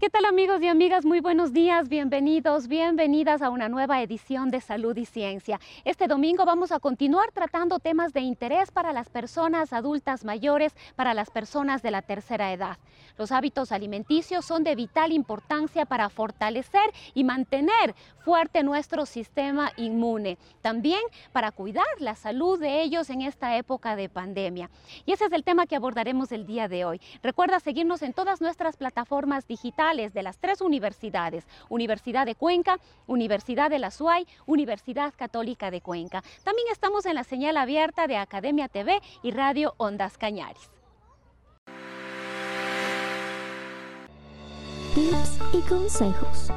¿Qué 0.00 0.10
tal 0.10 0.26
amigos 0.26 0.62
y 0.62 0.68
amigas? 0.68 1.04
Muy 1.04 1.18
buenos 1.18 1.52
días, 1.52 1.88
bienvenidos, 1.88 2.68
bienvenidas 2.68 3.42
a 3.42 3.50
una 3.50 3.68
nueva 3.68 4.00
edición 4.00 4.48
de 4.48 4.60
Salud 4.60 4.96
y 4.96 5.04
Ciencia. 5.04 5.58
Este 5.84 6.06
domingo 6.06 6.44
vamos 6.44 6.70
a 6.70 6.78
continuar 6.78 7.32
tratando 7.32 7.80
temas 7.80 8.12
de 8.12 8.20
interés 8.20 8.70
para 8.70 8.92
las 8.92 9.08
personas 9.08 9.72
adultas 9.72 10.24
mayores, 10.24 10.72
para 10.94 11.14
las 11.14 11.30
personas 11.30 11.82
de 11.82 11.90
la 11.90 12.02
tercera 12.02 12.52
edad. 12.52 12.78
Los 13.16 13.32
hábitos 13.32 13.72
alimenticios 13.72 14.44
son 14.44 14.62
de 14.62 14.76
vital 14.76 15.10
importancia 15.10 15.84
para 15.84 16.08
fortalecer 16.10 16.92
y 17.12 17.24
mantener 17.24 17.96
fuerte 18.20 18.62
nuestro 18.62 19.04
sistema 19.04 19.72
inmune, 19.76 20.38
también 20.60 21.00
para 21.32 21.50
cuidar 21.50 21.86
la 21.98 22.14
salud 22.14 22.60
de 22.60 22.82
ellos 22.82 23.10
en 23.10 23.22
esta 23.22 23.56
época 23.56 23.96
de 23.96 24.08
pandemia. 24.08 24.70
Y 25.06 25.12
ese 25.12 25.24
es 25.24 25.32
el 25.32 25.42
tema 25.42 25.66
que 25.66 25.74
abordaremos 25.74 26.30
el 26.30 26.46
día 26.46 26.68
de 26.68 26.84
hoy. 26.84 27.00
Recuerda 27.20 27.58
seguirnos 27.58 28.02
en 28.02 28.12
todas 28.12 28.40
nuestras 28.40 28.76
plataformas 28.76 29.48
digitales 29.48 29.87
de 29.88 30.22
las 30.22 30.36
tres 30.36 30.60
universidades, 30.60 31.46
Universidad 31.70 32.26
de 32.26 32.34
Cuenca, 32.34 32.78
Universidad 33.06 33.70
de 33.70 33.78
la 33.78 33.90
SUAY, 33.90 34.26
Universidad 34.44 35.14
Católica 35.16 35.70
de 35.70 35.80
Cuenca. 35.80 36.22
También 36.44 36.68
estamos 36.70 37.06
en 37.06 37.14
la 37.14 37.24
señal 37.24 37.56
abierta 37.56 38.06
de 38.06 38.18
Academia 38.18 38.68
TV 38.68 39.00
y 39.22 39.30
Radio 39.30 39.72
Ondas 39.78 40.18
Cañaris. 40.18 40.70
Tips 44.94 45.38
y 45.54 45.60
consejos. 45.62 46.50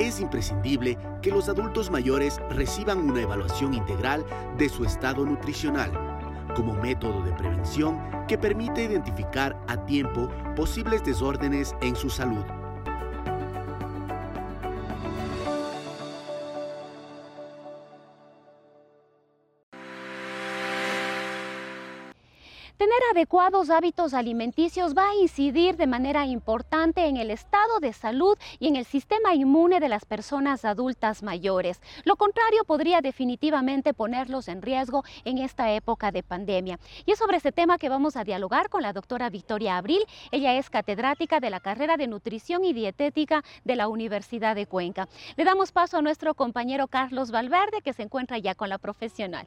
Es 0.00 0.18
imprescindible 0.18 0.98
que 1.22 1.30
los 1.30 1.48
adultos 1.48 1.88
mayores 1.88 2.40
reciban 2.50 2.98
una 2.98 3.20
evaluación 3.20 3.74
integral 3.74 4.24
de 4.58 4.68
su 4.68 4.84
estado 4.84 5.24
nutricional 5.24 6.19
como 6.54 6.74
método 6.74 7.22
de 7.22 7.32
prevención 7.32 7.98
que 8.28 8.38
permite 8.38 8.84
identificar 8.84 9.58
a 9.68 9.84
tiempo 9.86 10.28
posibles 10.56 11.04
desórdenes 11.04 11.74
en 11.80 11.96
su 11.96 12.10
salud. 12.10 12.44
Tener 22.80 22.98
adecuados 23.10 23.68
hábitos 23.68 24.14
alimenticios 24.14 24.96
va 24.96 25.10
a 25.10 25.14
incidir 25.14 25.76
de 25.76 25.86
manera 25.86 26.24
importante 26.24 27.08
en 27.08 27.18
el 27.18 27.30
estado 27.30 27.78
de 27.78 27.92
salud 27.92 28.38
y 28.58 28.68
en 28.68 28.76
el 28.76 28.86
sistema 28.86 29.34
inmune 29.34 29.80
de 29.80 29.90
las 29.90 30.06
personas 30.06 30.64
adultas 30.64 31.22
mayores. 31.22 31.82
Lo 32.04 32.16
contrario 32.16 32.64
podría 32.64 33.02
definitivamente 33.02 33.92
ponerlos 33.92 34.48
en 34.48 34.62
riesgo 34.62 35.04
en 35.26 35.36
esta 35.36 35.70
época 35.70 36.10
de 36.10 36.22
pandemia. 36.22 36.80
Y 37.04 37.12
es 37.12 37.18
sobre 37.18 37.36
este 37.36 37.52
tema 37.52 37.76
que 37.76 37.90
vamos 37.90 38.16
a 38.16 38.24
dialogar 38.24 38.70
con 38.70 38.80
la 38.80 38.94
doctora 38.94 39.28
Victoria 39.28 39.76
Abril. 39.76 40.02
Ella 40.30 40.54
es 40.54 40.70
catedrática 40.70 41.38
de 41.38 41.50
la 41.50 41.60
carrera 41.60 41.98
de 41.98 42.06
Nutrición 42.06 42.64
y 42.64 42.72
Dietética 42.72 43.44
de 43.62 43.76
la 43.76 43.88
Universidad 43.88 44.56
de 44.56 44.64
Cuenca. 44.64 45.06
Le 45.36 45.44
damos 45.44 45.70
paso 45.70 45.98
a 45.98 46.02
nuestro 46.02 46.32
compañero 46.32 46.88
Carlos 46.88 47.30
Valverde 47.30 47.82
que 47.84 47.92
se 47.92 48.04
encuentra 48.04 48.38
ya 48.38 48.54
con 48.54 48.70
la 48.70 48.78
profesional. 48.78 49.46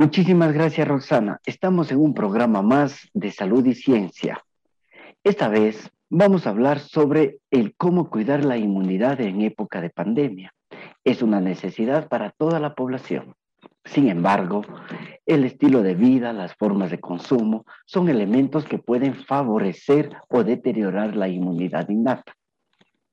Muchísimas 0.00 0.54
gracias, 0.54 0.88
Roxana. 0.88 1.42
Estamos 1.44 1.92
en 1.92 1.98
un 1.98 2.14
programa 2.14 2.62
más 2.62 3.10
de 3.12 3.30
salud 3.30 3.66
y 3.66 3.74
ciencia. 3.74 4.42
Esta 5.22 5.48
vez 5.48 5.90
vamos 6.08 6.46
a 6.46 6.50
hablar 6.50 6.78
sobre 6.78 7.40
el 7.50 7.74
cómo 7.76 8.08
cuidar 8.08 8.42
la 8.42 8.56
inmunidad 8.56 9.20
en 9.20 9.42
época 9.42 9.82
de 9.82 9.90
pandemia. 9.90 10.54
Es 11.04 11.20
una 11.20 11.42
necesidad 11.42 12.08
para 12.08 12.30
toda 12.30 12.60
la 12.60 12.74
población. 12.74 13.34
Sin 13.84 14.08
embargo, 14.08 14.62
el 15.26 15.44
estilo 15.44 15.82
de 15.82 15.94
vida, 15.94 16.32
las 16.32 16.54
formas 16.54 16.90
de 16.90 16.98
consumo, 16.98 17.66
son 17.84 18.08
elementos 18.08 18.64
que 18.64 18.78
pueden 18.78 19.14
favorecer 19.14 20.16
o 20.30 20.44
deteriorar 20.44 21.14
la 21.14 21.28
inmunidad 21.28 21.90
innata. 21.90 22.32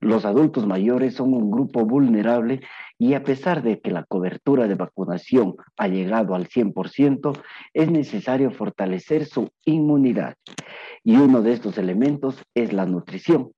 Los 0.00 0.24
adultos 0.24 0.64
mayores 0.64 1.14
son 1.14 1.34
un 1.34 1.50
grupo 1.50 1.84
vulnerable 1.84 2.60
y 2.98 3.14
a 3.14 3.24
pesar 3.24 3.62
de 3.62 3.80
que 3.80 3.90
la 3.90 4.04
cobertura 4.04 4.68
de 4.68 4.76
vacunación 4.76 5.56
ha 5.76 5.88
llegado 5.88 6.36
al 6.36 6.48
100%, 6.48 7.36
es 7.74 7.90
necesario 7.90 8.52
fortalecer 8.52 9.24
su 9.24 9.50
inmunidad. 9.64 10.36
Y 11.02 11.16
uno 11.16 11.42
de 11.42 11.52
estos 11.52 11.78
elementos 11.78 12.40
es 12.54 12.72
la 12.72 12.86
nutrición. 12.86 13.50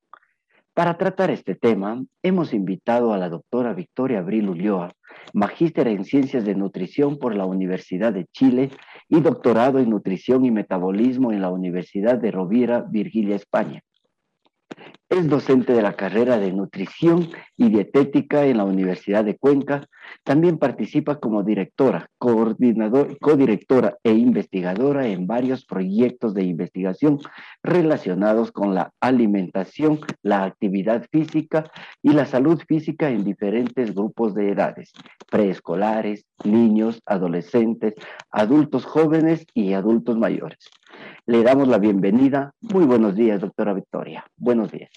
Para 0.73 0.97
tratar 0.97 1.31
este 1.31 1.55
tema, 1.55 2.03
hemos 2.23 2.55
invitado 2.55 3.13
a 3.13 3.19
la 3.19 3.29
doctora 3.29 3.75
Victoria 3.75 4.21
Abril 4.21 4.49
Ulloa, 4.49 4.93
magíster 5.35 5.89
en 5.89 6.05
Ciencias 6.05 6.45
de 6.47 6.55
Nutrición 6.55 7.19
por 7.19 7.35
la 7.35 7.45
Universidad 7.45 8.15
de 8.15 8.27
Chile 8.33 8.71
y 9.09 9.21
doctorado 9.21 9.79
en 9.79 9.91
Nutrición 9.91 10.45
y 10.47 10.51
Metabolismo 10.51 11.33
en 11.33 11.43
la 11.43 11.51
Universidad 11.51 12.17
de 12.17 12.31
Rovira, 12.31 12.83
Virgilia, 12.89 13.37
España. 13.37 13.83
Es 15.11 15.29
docente 15.29 15.73
de 15.73 15.83
la 15.83 15.95
carrera 15.95 16.39
de 16.39 16.53
Nutrición 16.53 17.31
y 17.57 17.69
Dietética 17.69 18.45
en 18.45 18.59
la 18.59 18.65
Universidad 18.65 19.25
de 19.25 19.37
Cuenca. 19.37 19.89
También 20.23 20.57
participa 20.57 21.19
como 21.19 21.43
directora, 21.43 22.09
coordinador, 22.17 23.19
codirectora 23.19 23.99
e 24.05 24.13
investigadora 24.13 25.09
en 25.09 25.27
varios 25.27 25.67
proyectos 25.67 26.33
de 26.33 26.45
investigación 26.45 27.19
relacionados 27.61 28.53
con 28.53 28.73
la 28.73 28.93
alimentación, 29.01 29.99
la 30.23 30.45
actividad 30.45 31.05
física 31.11 31.69
y 32.03 32.13
la 32.13 32.25
salud 32.25 32.63
física 32.69 33.11
en 33.11 33.25
diferentes 33.25 33.93
grupos 33.93 34.33
de 34.37 34.51
edades, 34.53 34.93
preescolares, 35.29 36.25
niños, 36.45 37.03
adolescentes, 37.05 37.95
adultos 38.31 38.85
jóvenes 38.85 39.45
y 39.55 39.73
adultos 39.73 40.17
mayores. 40.17 40.71
Le 41.27 41.43
damos 41.43 41.69
la 41.69 41.79
bienvenida. 41.79 42.55
Muy 42.61 42.85
buenos 42.85 43.15
días, 43.15 43.41
doctora 43.41 43.73
Victoria. 43.73 44.25
Buenos 44.37 44.73
días. 44.73 44.91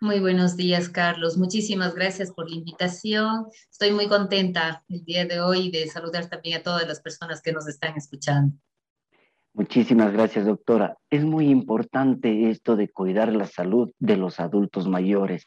Muy 0.00 0.18
buenos 0.18 0.56
días, 0.56 0.88
Carlos. 0.88 1.38
Muchísimas 1.38 1.94
gracias 1.94 2.32
por 2.32 2.50
la 2.50 2.56
invitación. 2.56 3.46
Estoy 3.70 3.92
muy 3.92 4.08
contenta 4.08 4.82
el 4.88 5.04
día 5.04 5.26
de 5.26 5.40
hoy 5.40 5.70
de 5.70 5.86
saludar 5.86 6.28
también 6.28 6.58
a 6.58 6.62
todas 6.62 6.86
las 6.88 7.00
personas 7.00 7.40
que 7.40 7.52
nos 7.52 7.68
están 7.68 7.96
escuchando. 7.96 8.56
Muchísimas 9.54 10.12
gracias, 10.12 10.46
doctora. 10.46 10.96
Es 11.10 11.24
muy 11.24 11.50
importante 11.50 12.50
esto 12.50 12.74
de 12.74 12.88
cuidar 12.88 13.32
la 13.32 13.46
salud 13.46 13.92
de 13.98 14.16
los 14.16 14.40
adultos 14.40 14.88
mayores. 14.88 15.44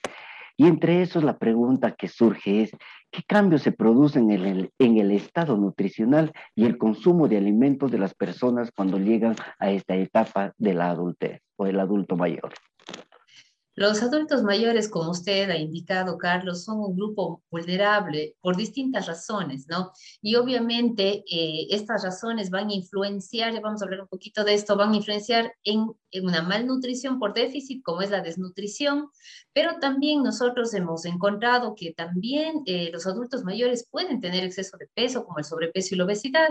Y 0.58 0.68
entre 0.68 1.02
esos 1.02 1.24
la 1.24 1.38
pregunta 1.38 1.96
que 1.96 2.08
surge 2.08 2.64
es, 2.64 2.72
¿qué 3.16 3.24
cambios 3.24 3.62
se 3.62 3.72
producen 3.72 4.32
en 4.32 4.46
el, 4.46 4.72
en 4.78 4.98
el 4.98 5.12
estado 5.12 5.56
nutricional 5.58 6.34
y 6.56 6.66
el 6.66 6.78
consumo 6.78 7.28
de 7.28 7.38
alimentos 7.38 7.92
de 7.92 7.98
las 7.98 8.14
personas 8.14 8.72
cuando 8.76 8.98
llegan 8.98 9.36
a 9.60 9.72
esta 9.72 9.96
etapa 9.96 10.54
de 10.58 10.74
la 10.74 10.90
adultez 10.90 11.42
o 11.56 11.66
el 11.66 11.80
adulto 11.80 12.18
mayor? 12.18 12.54
Los 13.78 14.02
adultos 14.02 14.42
mayores, 14.42 14.88
como 14.88 15.12
usted 15.12 15.50
ha 15.50 15.58
indicado, 15.58 16.18
Carlos, 16.18 16.64
son 16.64 16.80
un 16.80 16.96
grupo 16.96 17.44
vulnerable 17.52 18.38
por 18.40 18.56
distintas 18.56 19.06
razones, 19.06 19.68
¿no? 19.68 19.92
Y 20.22 20.36
obviamente 20.36 21.26
eh, 21.30 21.68
estas 21.70 22.04
razones 22.04 22.50
van 22.50 22.70
a 22.70 22.74
influenciar, 22.74 23.54
ya 23.54 23.60
vamos 23.60 23.82
a 23.82 23.86
hablar 23.86 24.02
un 24.02 24.08
poquito 24.08 24.46
de 24.46 24.54
esto, 24.54 24.78
van 24.78 24.94
a 24.94 24.96
influenciar 24.96 25.54
en, 25.66 25.88
una 26.22 26.42
malnutrición 26.42 27.20
por 27.20 27.34
déficit, 27.34 27.84
como 27.84 28.02
es 28.02 28.10
la 28.10 28.22
desnutrición, 28.22 29.10
pero 29.54 29.80
también 29.80 30.24
nosotros 30.24 30.74
hemos 30.74 31.06
encontrado 31.06 31.76
que 31.76 31.94
también 31.94 32.64
eh, 32.66 32.90
los 32.92 33.08
adultos 33.08 33.44
mayores 33.44 33.88
pueden 33.90 34.22
tener 34.22 34.44
exceso 34.44 34.78
de 34.78 34.88
peso, 34.94 35.26
como 35.26 35.40
el 35.40 35.46
sobrepeso 35.46 35.96
y 35.96 35.98
la 35.98 36.06
obesidad. 36.06 36.50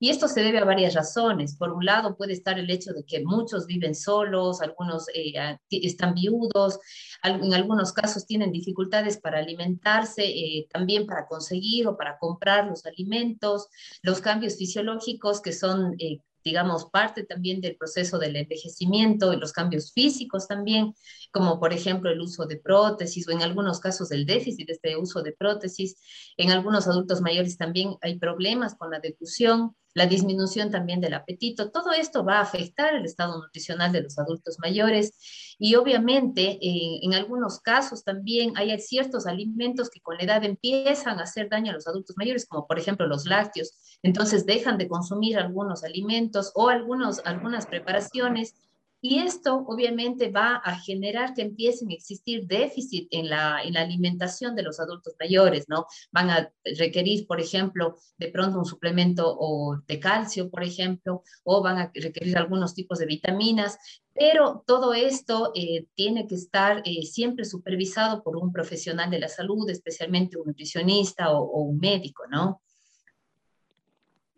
Y 0.00 0.10
esto 0.10 0.28
se 0.28 0.42
debe 0.42 0.58
a 0.58 0.64
varias 0.64 0.94
razones. 0.94 1.56
Por 1.56 1.72
un 1.72 1.84
lado 1.84 2.16
puede 2.16 2.32
estar 2.32 2.58
el 2.58 2.70
hecho 2.70 2.92
de 2.92 3.04
que 3.04 3.24
muchos 3.24 3.66
viven 3.66 3.94
solos, 3.94 4.60
algunos 4.62 5.08
eh, 5.14 5.32
están 5.70 6.14
viudos, 6.14 6.78
en 7.24 7.52
algunos 7.52 7.92
casos 7.92 8.26
tienen 8.26 8.52
dificultades 8.52 9.18
para 9.18 9.38
alimentarse, 9.38 10.24
eh, 10.24 10.68
también 10.72 11.06
para 11.06 11.26
conseguir 11.26 11.86
o 11.88 11.96
para 11.96 12.18
comprar 12.18 12.66
los 12.66 12.86
alimentos, 12.86 13.68
los 14.02 14.20
cambios 14.20 14.56
fisiológicos 14.56 15.40
que 15.40 15.52
son 15.52 15.94
eh, 15.98 16.20
digamos, 16.48 16.86
parte 16.90 17.24
también 17.24 17.60
del 17.60 17.76
proceso 17.76 18.18
del 18.18 18.36
envejecimiento 18.36 19.34
y 19.34 19.36
los 19.36 19.52
cambios 19.52 19.92
físicos 19.92 20.48
también, 20.48 20.94
como 21.30 21.60
por 21.60 21.74
ejemplo 21.74 22.10
el 22.10 22.20
uso 22.20 22.46
de 22.46 22.56
prótesis 22.56 23.28
o 23.28 23.32
en 23.32 23.42
algunos 23.42 23.80
casos 23.80 24.10
el 24.12 24.24
déficit 24.24 24.66
de 24.66 24.72
este 24.72 24.96
uso 24.96 25.22
de 25.22 25.32
prótesis. 25.32 25.96
En 26.38 26.50
algunos 26.50 26.86
adultos 26.86 27.20
mayores 27.20 27.58
también 27.58 27.96
hay 28.00 28.18
problemas 28.18 28.74
con 28.74 28.90
la 28.90 28.98
defusión, 28.98 29.76
la 29.98 30.06
disminución 30.06 30.70
también 30.70 31.00
del 31.00 31.14
apetito. 31.14 31.70
Todo 31.70 31.92
esto 31.92 32.24
va 32.24 32.38
a 32.38 32.42
afectar 32.42 32.94
el 32.94 33.04
estado 33.04 33.36
nutricional 33.38 33.92
de 33.92 34.02
los 34.02 34.18
adultos 34.18 34.58
mayores 34.60 35.12
y 35.58 35.74
obviamente 35.74 36.58
eh, 36.62 37.00
en 37.02 37.14
algunos 37.14 37.60
casos 37.60 38.04
también 38.04 38.52
hay 38.56 38.78
ciertos 38.78 39.26
alimentos 39.26 39.90
que 39.90 40.00
con 40.00 40.16
la 40.16 40.22
edad 40.22 40.44
empiezan 40.44 41.18
a 41.18 41.24
hacer 41.24 41.48
daño 41.48 41.72
a 41.72 41.74
los 41.74 41.88
adultos 41.88 42.16
mayores, 42.16 42.46
como 42.46 42.66
por 42.66 42.78
ejemplo 42.78 43.06
los 43.06 43.26
lácteos. 43.26 43.74
Entonces 44.02 44.46
dejan 44.46 44.78
de 44.78 44.88
consumir 44.88 45.36
algunos 45.36 45.82
alimentos 45.84 46.52
o 46.54 46.68
algunos, 46.68 47.20
algunas 47.24 47.66
preparaciones 47.66 48.54
y 49.00 49.20
esto 49.20 49.64
obviamente 49.66 50.30
va 50.30 50.56
a 50.56 50.78
generar 50.78 51.34
que 51.34 51.42
empiecen 51.42 51.90
a 51.90 51.94
existir 51.94 52.46
déficit 52.46 53.08
en 53.10 53.28
la, 53.30 53.62
en 53.62 53.74
la 53.74 53.82
alimentación 53.82 54.56
de 54.56 54.62
los 54.62 54.80
adultos 54.80 55.14
mayores, 55.20 55.66
¿no? 55.68 55.86
Van 56.10 56.30
a 56.30 56.52
requerir, 56.76 57.26
por 57.26 57.40
ejemplo, 57.40 57.96
de 58.16 58.28
pronto 58.28 58.58
un 58.58 58.64
suplemento 58.64 59.36
o 59.38 59.76
de 59.86 60.00
calcio, 60.00 60.50
por 60.50 60.64
ejemplo, 60.64 61.22
o 61.44 61.62
van 61.62 61.78
a 61.78 61.92
requerir 61.94 62.36
algunos 62.36 62.74
tipos 62.74 62.98
de 62.98 63.06
vitaminas, 63.06 63.78
pero 64.14 64.64
todo 64.66 64.94
esto 64.94 65.52
eh, 65.54 65.86
tiene 65.94 66.26
que 66.26 66.34
estar 66.34 66.82
eh, 66.84 67.02
siempre 67.02 67.44
supervisado 67.44 68.22
por 68.24 68.36
un 68.36 68.52
profesional 68.52 69.10
de 69.10 69.20
la 69.20 69.28
salud, 69.28 69.70
especialmente 69.70 70.36
un 70.36 70.46
nutricionista 70.46 71.30
o, 71.30 71.44
o 71.44 71.62
un 71.62 71.78
médico, 71.78 72.24
¿no? 72.28 72.60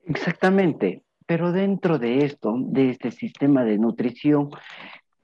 Exactamente. 0.05 1.03
Pero 1.31 1.53
dentro 1.53 2.01
de 2.01 2.25
esto, 2.25 2.57
de 2.59 2.91
este 2.91 3.13
sistema 3.13 3.63
de 3.63 3.79
nutrición, 3.79 4.51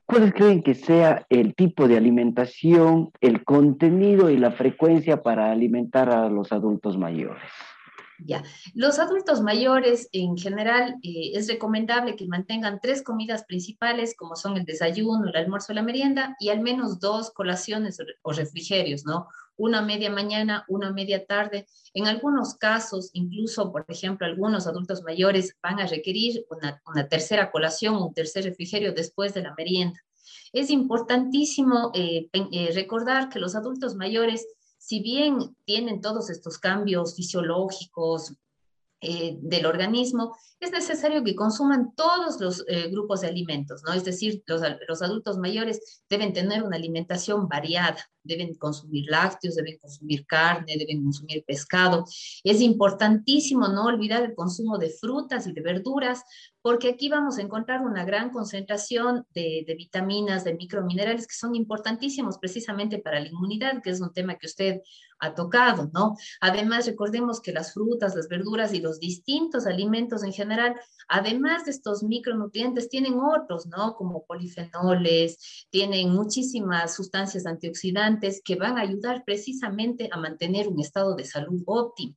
¿cuáles 0.05 0.33
creen 0.35 0.63
que 0.63 0.77
sea 0.77 1.27
el 1.29 1.57
tipo 1.57 1.89
de 1.89 1.97
alimentación, 1.97 3.11
el 3.21 3.43
contenido 3.45 4.31
y 4.31 4.37
la 4.37 4.53
frecuencia 4.53 5.25
para 5.25 5.51
alimentar 5.51 6.09
a 6.11 6.29
los 6.29 6.53
adultos 6.53 6.97
mayores? 6.97 7.43
Ya, 8.25 8.45
los 8.73 9.01
adultos 9.01 9.43
mayores 9.43 10.09
en 10.13 10.37
general 10.37 10.95
eh, 11.03 11.33
es 11.35 11.49
recomendable 11.49 12.15
que 12.15 12.29
mantengan 12.29 12.79
tres 12.81 13.03
comidas 13.03 13.45
principales 13.45 14.15
como 14.17 14.37
son 14.37 14.57
el 14.57 14.65
desayuno, 14.65 15.29
el 15.29 15.37
almuerzo, 15.37 15.73
la 15.73 15.83
merienda 15.83 16.37
y 16.39 16.51
al 16.51 16.61
menos 16.61 17.01
dos 17.01 17.33
colaciones 17.33 17.99
o 18.23 18.31
refrigerios, 18.31 19.05
¿no? 19.05 19.27
Una 19.57 19.83
media 19.83 20.11
mañana, 20.11 20.65
una 20.69 20.93
media 20.93 21.25
tarde. 21.25 21.67
En 21.95 22.07
algunos 22.07 22.55
casos, 22.55 23.11
incluso, 23.13 23.73
por 23.73 23.85
ejemplo, 23.89 24.27
algunos 24.27 24.67
adultos 24.67 25.03
mayores 25.03 25.57
van 25.63 25.81
a 25.81 25.87
requerir 25.87 26.45
una, 26.51 27.09
tercera 27.09 27.51
colación, 27.51 27.97
un 27.97 28.15
tercer 28.15 28.45
refrigerio 28.45 28.93
después 28.93 29.35
de 29.35 29.43
la 29.43 29.55
merienda. 29.57 30.01
Es 30.53 30.71
importantísimo 30.71 31.91
eh, 31.95 32.29
eh, 32.33 32.71
recordar 32.75 33.29
que 33.29 33.39
los 33.39 33.55
adultos 33.55 33.95
mayores 33.95 34.47
si 34.79 35.01
bien 35.01 35.57
tienen 35.65 36.01
todos 36.01 36.31
estos 36.31 36.59
cambios 36.59 37.17
fisiológicos 37.17 38.35
eh, 39.03 39.37
del 39.41 39.67
organismo, 39.67 40.35
es 40.59 40.73
necesario 40.73 41.23
que 41.23 41.35
consuman 41.35 41.95
todos 41.95 42.41
los 42.41 42.65
eh, 42.67 42.89
grupos 42.89 43.21
de 43.21 43.29
alimentos, 43.29 43.83
¿no? 43.87 43.93
Es 43.93 44.05
decir, 44.05 44.43
los, 44.47 44.63
los, 44.89 45.03
adultos 45.03 45.37
mayores 45.37 46.03
deben 46.09 46.33
tener 46.33 46.63
una 46.63 46.77
alimentación 46.77 47.47
variada, 47.47 47.99
deben 48.23 48.55
consumir 48.55 49.05
lácteos, 49.11 49.55
deben 49.55 49.77
consumir 49.79 50.25
carne, 50.27 50.77
deben 50.79 51.05
consumir 51.05 51.45
pescado. 51.47 52.07
Es 52.43 52.63
importantísimo 52.63 53.69
no 53.69 53.85
olvidar 53.85 54.23
el 54.23 54.35
consumo 54.35 54.79
de 54.79 54.89
frutas 54.89 55.47
y 55.47 55.53
de 55.53 55.61
verduras, 55.61 56.23
porque 56.63 56.89
aquí 56.89 57.11
vamos 57.11 57.37
a 57.37 57.43
encontrar 57.43 57.83
una 57.83 58.07
gran 58.07 58.31
concentración 58.31 59.27
de, 59.35 59.63
de 59.67 59.75
vitaminas, 59.75 60.43
de 60.43 60.55
microminerales 60.55 61.27
que 61.27 61.35
son 61.35 61.55
importantísimos 61.55 62.39
precisamente 62.39 62.99
para 62.99 63.21
la 63.21 63.29
inmunidad, 63.29 63.83
que 63.83 63.91
es 63.91 64.01
un 64.01 64.15
tema 64.15 64.37
que 64.37 64.47
usted 64.47 64.81
ha 65.19 65.35
tocado, 65.35 65.91
¿no? 65.93 66.17
Además, 66.41 66.87
recordemos 66.87 67.41
que 67.41 67.53
las 67.53 67.73
frutas, 67.73 68.15
las 68.15 68.29
verduras 68.29 68.73
y 68.75 68.81
los 68.81 69.01
distintos 69.01 69.67
alimentos 69.67 70.23
en 70.23 70.33
general, 70.33 70.77
además 71.09 71.65
de 71.65 71.71
estos 71.71 72.03
micronutrientes, 72.03 72.89
tienen 72.89 73.19
otros, 73.19 73.67
¿no? 73.67 73.95
Como 73.95 74.25
polifenoles, 74.25 75.67
tienen 75.71 76.11
muchísimas 76.11 76.95
sustancias 76.95 77.47
antioxidantes 77.47 78.43
que 78.45 78.57
van 78.57 78.79
a 78.79 78.83
ayudar 78.83 79.25
precisamente 79.25 80.09
a 80.13 80.19
mantener 80.19 80.69
un 80.69 80.81
estado 80.81 81.15
de 81.15 81.25
salud 81.25 81.63
óptimo. 81.67 82.17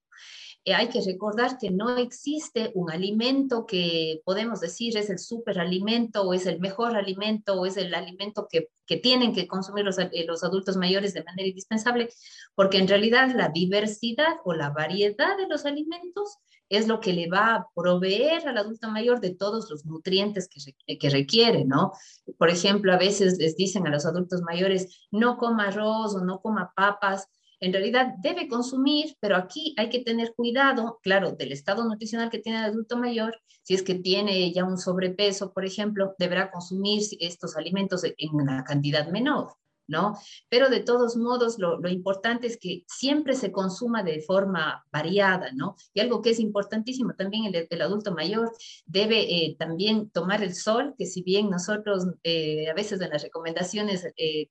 Eh, 0.65 0.73
hay 0.73 0.89
que 0.89 1.01
recordar 1.01 1.57
que 1.57 1.71
no 1.71 1.97
existe 1.97 2.71
un 2.75 2.91
alimento 2.91 3.65
que 3.65 4.21
podemos 4.25 4.59
decir 4.59 4.97
es 4.97 5.09
el 5.09 5.17
superalimento 5.17 6.23
o 6.23 6.33
es 6.33 6.45
el 6.45 6.59
mejor 6.59 6.97
alimento 6.97 7.53
o 7.53 7.65
es 7.65 7.77
el 7.77 7.94
alimento 7.95 8.47
que, 8.51 8.69
que 8.85 8.97
tienen 8.97 9.33
que 9.33 9.47
consumir 9.47 9.85
los, 9.85 9.97
eh, 10.00 10.09
los 10.27 10.44
adultos 10.44 10.75
mayores 10.75 11.13
de 11.13 11.23
manera 11.23 11.47
indispensable, 11.47 12.09
porque 12.56 12.77
en 12.77 12.89
realidad 12.89 13.31
la 13.33 13.50
diversidad 13.50 14.35
o 14.44 14.53
la 14.53 14.69
variedad 14.69 15.38
de 15.38 15.47
los 15.47 15.65
alimentos 15.65 16.38
es 16.67 16.88
lo 16.88 17.00
que 17.00 17.13
le 17.13 17.29
va 17.29 17.55
a 17.55 17.67
proveer 17.73 18.47
al 18.47 18.57
adulto 18.57 18.89
mayor 18.89 19.21
de 19.21 19.33
todos 19.33 19.69
los 19.71 19.85
nutrientes 19.85 20.47
que, 20.50 20.97
que 20.97 21.09
requiere, 21.09 21.65
¿no? 21.65 21.94
Por 22.38 22.50
ejemplo, 22.50 22.94
a 22.94 22.97
veces 22.97 23.38
les 23.39 23.55
dicen 23.55 23.88
a 23.88 23.89
los 23.89 24.05
adultos 24.05 24.41
mayores, 24.44 25.07
no 25.09 25.38
coma 25.38 25.69
arroz 25.69 26.15
o 26.15 26.23
no 26.23 26.41
coma 26.41 26.71
papas, 26.75 27.27
en 27.59 27.73
realidad 27.73 28.13
debe 28.21 28.47
consumir, 28.47 29.15
pero 29.19 29.35
aquí 29.35 29.73
hay 29.77 29.89
que 29.89 30.03
tener 30.03 30.33
cuidado, 30.35 31.00
claro, 31.03 31.33
del 31.33 31.51
estado 31.51 31.83
nutricional 31.85 32.29
que 32.29 32.39
tiene 32.39 32.59
el 32.59 32.65
adulto 32.65 32.97
mayor. 32.97 33.39
Si 33.63 33.73
es 33.73 33.83
que 33.83 33.95
tiene 33.95 34.51
ya 34.53 34.63
un 34.65 34.77
sobrepeso, 34.77 35.53
por 35.53 35.65
ejemplo, 35.65 36.15
deberá 36.17 36.51
consumir 36.51 37.01
estos 37.19 37.56
alimentos 37.56 38.03
en 38.03 38.33
una 38.33 38.63
cantidad 38.63 39.07
menor. 39.09 39.53
¿no? 39.89 40.17
Pero 40.50 40.69
de 40.69 40.81
todos 40.81 41.17
modos, 41.17 41.57
lo, 41.57 41.79
importante 41.89 42.47
es 42.47 42.57
que 42.57 42.83
siempre 42.88 43.35
se 43.35 43.51
consuma 43.51 44.03
de 44.03 44.21
forma 44.21 44.85
variada, 44.91 45.51
¿no? 45.51 45.75
Y 45.94 46.00
algo 46.00 46.21
que 46.21 46.29
es 46.29 46.39
importantísimo 46.39 47.15
también, 47.15 47.45
el, 47.45 47.67
el 47.69 47.81
adulto 47.81 48.13
mayor 48.13 48.51
debe 48.85 49.21
eh, 49.21 49.55
también 49.57 50.09
tomar 50.12 50.44
el 50.44 50.53
sol, 50.53 50.94
que 50.97 51.07
si 51.07 51.23
bien 51.23 51.50
nosotros 51.50 52.05
eh, 52.23 52.69
a 52.69 52.73
veces 52.75 53.01
en 53.01 53.09
las 53.09 53.23
recomendaciones 53.23 54.05
eh, 54.15 54.50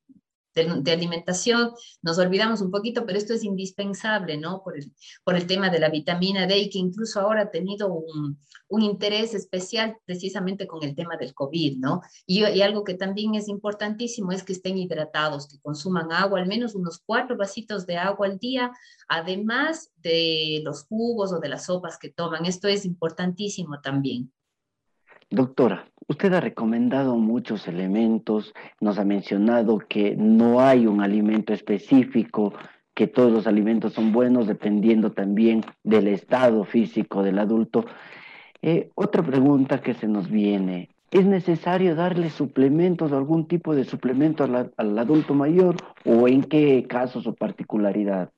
de, 0.55 0.93
alimentación, 0.93 1.73
nos 2.03 2.19
olvidamos 2.19 2.61
un 2.61 2.71
poquito, 2.71 3.07
pero 3.07 3.19
esto 3.19 3.35
es 3.35 3.45
indispensable, 3.45 4.37
¿no? 4.37 4.63
Por 4.63 4.77
el, 4.77 4.93
por 5.25 5.37
el 5.37 5.47
tema 5.47 5.71
de 5.71 5.79
la 5.79 5.89
vitamina 5.89 6.47
D 6.47 6.59
y 6.59 6.71
que 6.71 6.79
incluso 6.79 7.21
ahora 7.21 7.43
ha 7.43 7.51
tenido 7.51 7.93
un, 7.93 8.39
un 8.69 8.83
interés 8.83 9.35
especial 9.35 9.97
precisamente 10.05 10.67
con 10.67 10.83
el 10.83 10.95
tema 10.95 11.17
del 11.17 11.35
COVID, 11.35 11.79
¿no? 11.79 12.03
Y, 12.27 12.45
y, 12.45 12.63
algo 12.63 12.85
que 12.85 12.95
también 12.95 13.35
es 13.35 13.49
importantísimo 13.49 14.33
es 14.33 14.43
que 14.43 14.53
estén 14.53 14.79
hidratados, 14.79 15.49
que 15.49 15.61
consuman 15.61 16.13
agua, 16.13 16.41
al 16.41 16.49
menos 16.49 16.75
unos 16.75 17.01
cuatro 17.05 17.37
vasitos 17.37 17.87
de 17.87 17.97
agua 17.97 18.27
al 18.27 18.39
día, 18.39 18.73
además 19.09 19.93
de 19.97 20.61
los 20.65 20.85
jugos 20.85 21.33
o 21.33 21.41
de 21.41 21.49
las 21.49 21.67
sopas 21.67 21.99
que 21.99 22.11
toman. 22.11 22.47
Esto 22.47 22.69
es 22.69 22.85
importantísimo 22.85 23.81
también. 23.81 24.33
Doctora, 25.31 25.91
usted 26.09 26.33
ha 26.33 26.41
recomendado 26.41 27.17
muchos 27.17 27.69
elementos, 27.69 28.55
nos 28.81 28.99
ha 28.99 29.05
mencionado 29.05 29.79
que 29.79 30.17
no 30.17 30.61
hay 30.61 30.87
un 30.87 31.03
alimento 31.03 31.53
específico, 31.53 32.55
que 32.95 33.07
todos 33.07 33.31
los 33.31 33.47
alimentos 33.47 33.93
son 33.93 34.13
buenos 34.13 34.49
dependiendo 34.49 35.13
también 35.13 35.65
del 35.85 36.09
estado 36.09 36.65
físico 36.65 37.23
del 37.23 37.39
adulto. 37.39 37.85
Eh, 38.63 38.91
otra 38.95 39.23
pregunta 39.23 39.81
que 39.81 39.95
se 39.95 40.09
nos 40.09 40.29
viene, 40.29 40.89
¿es 41.11 41.27
necesario 41.27 41.95
darle 41.95 42.31
suplementos, 42.31 43.13
algún 43.13 43.47
tipo 43.47 43.75
de 43.75 43.85
suplemento 43.85 44.45
al 44.45 44.99
adulto 44.99 45.35
mayor 45.35 45.77
o 46.05 46.27
en 46.27 46.43
qué 46.43 46.87
casos 46.89 47.27
o 47.27 47.35
particularidad? 47.35 48.31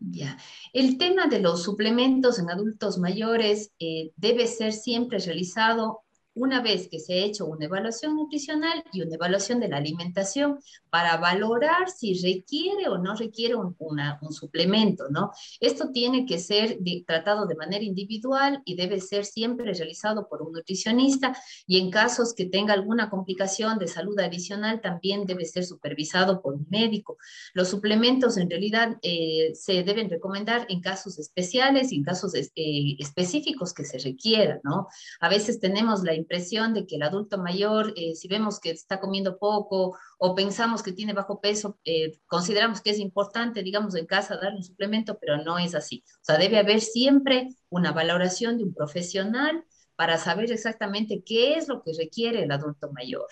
Ya. 0.00 0.36
El 0.72 0.98
tema 0.98 1.28
de 1.28 1.40
los 1.40 1.62
suplementos 1.62 2.40
en 2.40 2.50
adultos 2.50 2.98
mayores 2.98 3.70
eh, 3.78 4.10
debe 4.16 4.48
ser 4.48 4.72
siempre 4.72 5.18
realizado 5.18 6.02
una 6.34 6.62
vez 6.62 6.88
que 6.88 6.98
se 6.98 7.14
ha 7.14 7.24
hecho 7.24 7.46
una 7.46 7.66
evaluación 7.66 8.16
nutricional 8.16 8.84
y 8.92 9.02
una 9.02 9.14
evaluación 9.14 9.60
de 9.60 9.68
la 9.68 9.76
alimentación 9.76 10.58
para 10.90 11.16
valorar 11.16 11.90
si 11.90 12.14
requiere 12.14 12.88
o 12.88 12.98
no 12.98 13.14
requiere 13.14 13.54
un, 13.54 13.76
un 13.78 14.32
suplemento, 14.32 15.08
¿no? 15.10 15.30
Esto 15.60 15.90
tiene 15.90 16.26
que 16.26 16.38
ser 16.38 16.78
tratado 17.06 17.46
de 17.46 17.54
manera 17.54 17.84
individual 17.84 18.62
y 18.64 18.76
debe 18.76 19.00
ser 19.00 19.24
siempre 19.24 19.72
realizado 19.72 20.28
por 20.28 20.42
un 20.42 20.52
nutricionista 20.52 21.36
y 21.66 21.78
en 21.78 21.90
casos 21.90 22.34
que 22.34 22.46
tenga 22.46 22.74
alguna 22.74 23.10
complicación 23.10 23.78
de 23.78 23.88
salud 23.88 24.18
adicional 24.18 24.80
también 24.80 25.26
debe 25.26 25.44
ser 25.44 25.64
supervisado 25.64 26.40
por 26.40 26.54
un 26.54 26.66
médico. 26.70 27.16
Los 27.54 27.68
suplementos 27.68 28.36
en 28.36 28.50
realidad 28.50 28.96
eh, 29.02 29.52
se 29.54 29.82
deben 29.82 30.10
recomendar 30.10 30.66
en 30.68 30.80
casos 30.80 31.18
especiales 31.18 31.92
y 31.92 31.96
en 31.96 32.04
casos 32.04 32.34
eh, 32.34 32.50
específicos 32.98 33.72
que 33.72 33.84
se 33.84 33.98
requieran, 33.98 34.60
¿no? 34.64 34.88
A 35.20 35.28
veces 35.28 35.60
tenemos 35.60 36.02
la 36.02 36.14
impresión 36.22 36.74
de 36.74 36.86
que 36.86 36.96
el 36.96 37.02
adulto 37.02 37.38
mayor, 37.38 37.92
eh, 37.96 38.14
si 38.14 38.28
vemos 38.28 38.58
que 38.58 38.70
está 38.70 38.98
comiendo 39.00 39.38
poco 39.38 39.96
o 40.18 40.34
pensamos 40.34 40.82
que 40.82 40.92
tiene 40.92 41.12
bajo 41.12 41.40
peso, 41.40 41.78
eh, 41.84 42.18
consideramos 42.26 42.80
que 42.80 42.90
es 42.90 42.98
importante, 42.98 43.62
digamos, 43.62 43.94
en 43.94 44.06
casa 44.06 44.36
darle 44.36 44.58
un 44.58 44.64
suplemento, 44.64 45.18
pero 45.20 45.36
no 45.38 45.58
es 45.58 45.74
así. 45.74 46.02
O 46.06 46.24
sea, 46.24 46.38
debe 46.38 46.58
haber 46.58 46.80
siempre 46.80 47.48
una 47.68 47.92
valoración 47.92 48.58
de 48.58 48.64
un 48.64 48.74
profesional 48.74 49.64
para 49.96 50.18
saber 50.18 50.50
exactamente 50.50 51.22
qué 51.24 51.54
es 51.54 51.68
lo 51.68 51.82
que 51.82 51.92
requiere 51.96 52.42
el 52.42 52.50
adulto 52.50 52.90
mayor. 52.92 53.28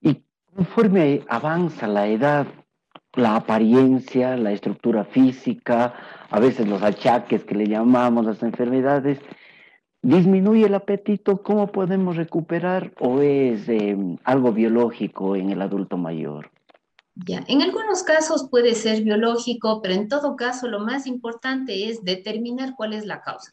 Y 0.00 0.22
conforme 0.54 1.24
avanza 1.28 1.86
la 1.86 2.06
edad, 2.06 2.46
la 3.14 3.36
apariencia, 3.36 4.36
la 4.36 4.52
estructura 4.52 5.04
física, 5.04 5.94
a 6.30 6.40
veces 6.40 6.68
los 6.68 6.82
achaques 6.82 7.44
que 7.44 7.54
le 7.54 7.66
llamamos 7.66 8.24
las 8.24 8.42
enfermedades, 8.42 9.18
disminuye 10.02 10.66
el 10.66 10.74
apetito, 10.74 11.42
¿cómo 11.42 11.66
podemos 11.68 12.16
recuperar 12.16 12.92
o 13.00 13.20
es 13.20 13.68
em, 13.68 14.16
algo 14.24 14.52
biológico 14.52 15.36
en 15.36 15.50
el 15.50 15.62
adulto 15.62 15.96
mayor? 15.96 16.50
Ya, 17.26 17.44
en 17.48 17.62
algunos 17.62 18.04
casos 18.04 18.48
puede 18.48 18.76
ser 18.76 19.02
biológico, 19.02 19.82
pero 19.82 19.94
en 19.94 20.08
todo 20.08 20.36
caso 20.36 20.68
lo 20.68 20.78
más 20.78 21.06
importante 21.08 21.88
es 21.88 22.04
determinar 22.04 22.74
cuál 22.76 22.92
es 22.92 23.06
la 23.06 23.22
causa. 23.22 23.50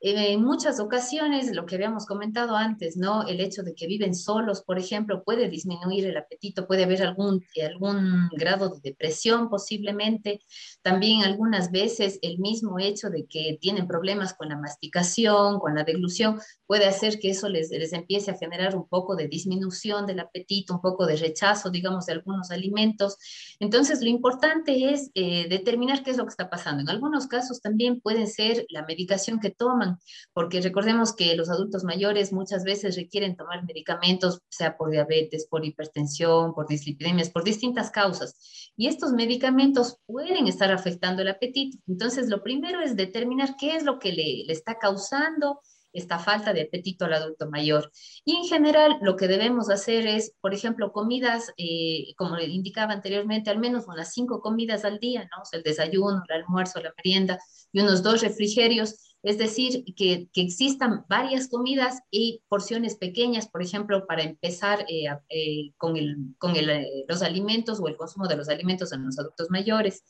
Eh, 0.00 0.32
en 0.32 0.44
muchas 0.44 0.78
ocasiones, 0.80 1.50
lo 1.56 1.64
que 1.64 1.76
habíamos 1.76 2.04
comentado 2.04 2.56
antes, 2.56 2.98
¿no? 2.98 3.26
El 3.26 3.40
hecho 3.40 3.62
de 3.62 3.74
que 3.74 3.86
viven 3.86 4.14
solos, 4.14 4.62
por 4.62 4.78
ejemplo, 4.78 5.24
puede 5.24 5.48
disminuir 5.48 6.06
el 6.06 6.16
apetito, 6.18 6.66
puede 6.66 6.84
haber 6.84 7.02
algún, 7.02 7.42
algún 7.64 8.28
grado 8.32 8.68
de 8.68 8.80
depresión 8.90 9.48
posiblemente. 9.48 10.40
También 10.86 11.24
algunas 11.24 11.72
veces 11.72 12.20
el 12.22 12.38
mismo 12.38 12.78
hecho 12.78 13.10
de 13.10 13.26
que 13.26 13.58
tienen 13.60 13.88
problemas 13.88 14.34
con 14.34 14.50
la 14.50 14.56
masticación, 14.56 15.58
con 15.58 15.74
la 15.74 15.82
deglución, 15.82 16.40
puede 16.64 16.86
hacer 16.86 17.18
que 17.18 17.30
eso 17.30 17.48
les, 17.48 17.70
les 17.70 17.92
empiece 17.92 18.30
a 18.30 18.38
generar 18.38 18.76
un 18.76 18.86
poco 18.86 19.16
de 19.16 19.26
disminución 19.26 20.06
del 20.06 20.20
apetito, 20.20 20.74
un 20.74 20.80
poco 20.80 21.04
de 21.04 21.16
rechazo, 21.16 21.70
digamos, 21.70 22.06
de 22.06 22.12
algunos 22.12 22.52
alimentos. 22.52 23.16
Entonces, 23.58 24.00
lo 24.00 24.08
importante 24.08 24.92
es 24.92 25.10
eh, 25.14 25.48
determinar 25.48 26.04
qué 26.04 26.12
es 26.12 26.18
lo 26.18 26.24
que 26.24 26.30
está 26.30 26.48
pasando. 26.48 26.82
En 26.82 26.88
algunos 26.88 27.26
casos 27.26 27.60
también 27.60 28.00
puede 28.00 28.28
ser 28.28 28.64
la 28.68 28.84
medicación 28.84 29.40
que 29.40 29.50
toman 29.50 29.98
porque 30.34 30.60
recordemos 30.60 31.16
que 31.16 31.34
los 31.34 31.50
adultos 31.50 31.82
mayores 31.82 32.32
muchas 32.32 32.62
veces 32.62 32.94
requieren 32.94 33.34
tomar 33.34 33.64
medicamentos, 33.64 34.40
sea 34.50 34.76
por 34.76 34.92
diabetes, 34.92 35.48
por 35.48 35.64
hipertensión, 35.64 36.54
por 36.54 36.68
dislipidemias, 36.68 37.30
por 37.30 37.42
distintas 37.42 37.90
causas. 37.90 38.36
Y 38.76 38.86
estos 38.86 39.12
medicamentos 39.12 39.98
pueden 40.06 40.46
estar 40.46 40.75
afectando 40.76 41.22
el 41.22 41.28
apetito. 41.28 41.78
Entonces, 41.86 42.28
lo 42.28 42.42
primero 42.42 42.80
es 42.80 42.96
determinar 42.96 43.56
qué 43.58 43.76
es 43.76 43.84
lo 43.84 43.98
que 43.98 44.12
le, 44.12 44.44
le 44.46 44.52
está 44.52 44.78
causando 44.78 45.60
esta 45.92 46.18
falta 46.18 46.52
de 46.52 46.62
apetito 46.62 47.06
al 47.06 47.14
adulto 47.14 47.48
mayor. 47.50 47.90
Y 48.24 48.36
en 48.36 48.44
general 48.44 48.98
lo 49.00 49.16
que 49.16 49.28
debemos 49.28 49.70
hacer 49.70 50.06
es, 50.06 50.34
por 50.40 50.52
ejemplo, 50.52 50.92
comidas, 50.92 51.52
eh, 51.56 52.12
como 52.16 52.38
indicaba 52.38 52.92
anteriormente, 52.92 53.50
al 53.50 53.58
menos 53.58 53.86
unas 53.86 54.12
cinco 54.12 54.40
comidas 54.40 54.84
al 54.84 54.98
día, 54.98 55.22
¿no? 55.22 55.42
el 55.52 55.62
desayuno, 55.62 56.22
el 56.28 56.42
almuerzo, 56.42 56.82
la 56.82 56.92
merienda 56.96 57.38
y 57.72 57.80
unos 57.80 58.02
dos 58.02 58.20
refrigerios 58.20 59.06
es 59.26 59.38
decir, 59.38 59.84
que, 59.96 60.28
existan 60.36 61.04
varias 61.08 61.48
comidas 61.48 62.00
y 62.12 62.42
porciones 62.48 62.94
pequeñas, 62.94 63.48
por 63.48 63.60
ejemplo, 63.60 64.06
para 64.06 64.22
empezar 64.22 64.86
eh, 64.88 65.06
eh, 65.28 65.72
con, 65.76 65.96
eh, 65.96 67.04
los 67.08 67.22
alimentos 67.22 67.80
o 67.80 67.88
el 67.88 67.96
consumo 67.96 68.28
de 68.28 68.36
los 68.36 68.48
alimentos 68.48 68.92
en 68.92 69.04
los 69.04 69.18
adultos 69.18 69.50
mayores. 69.50 70.04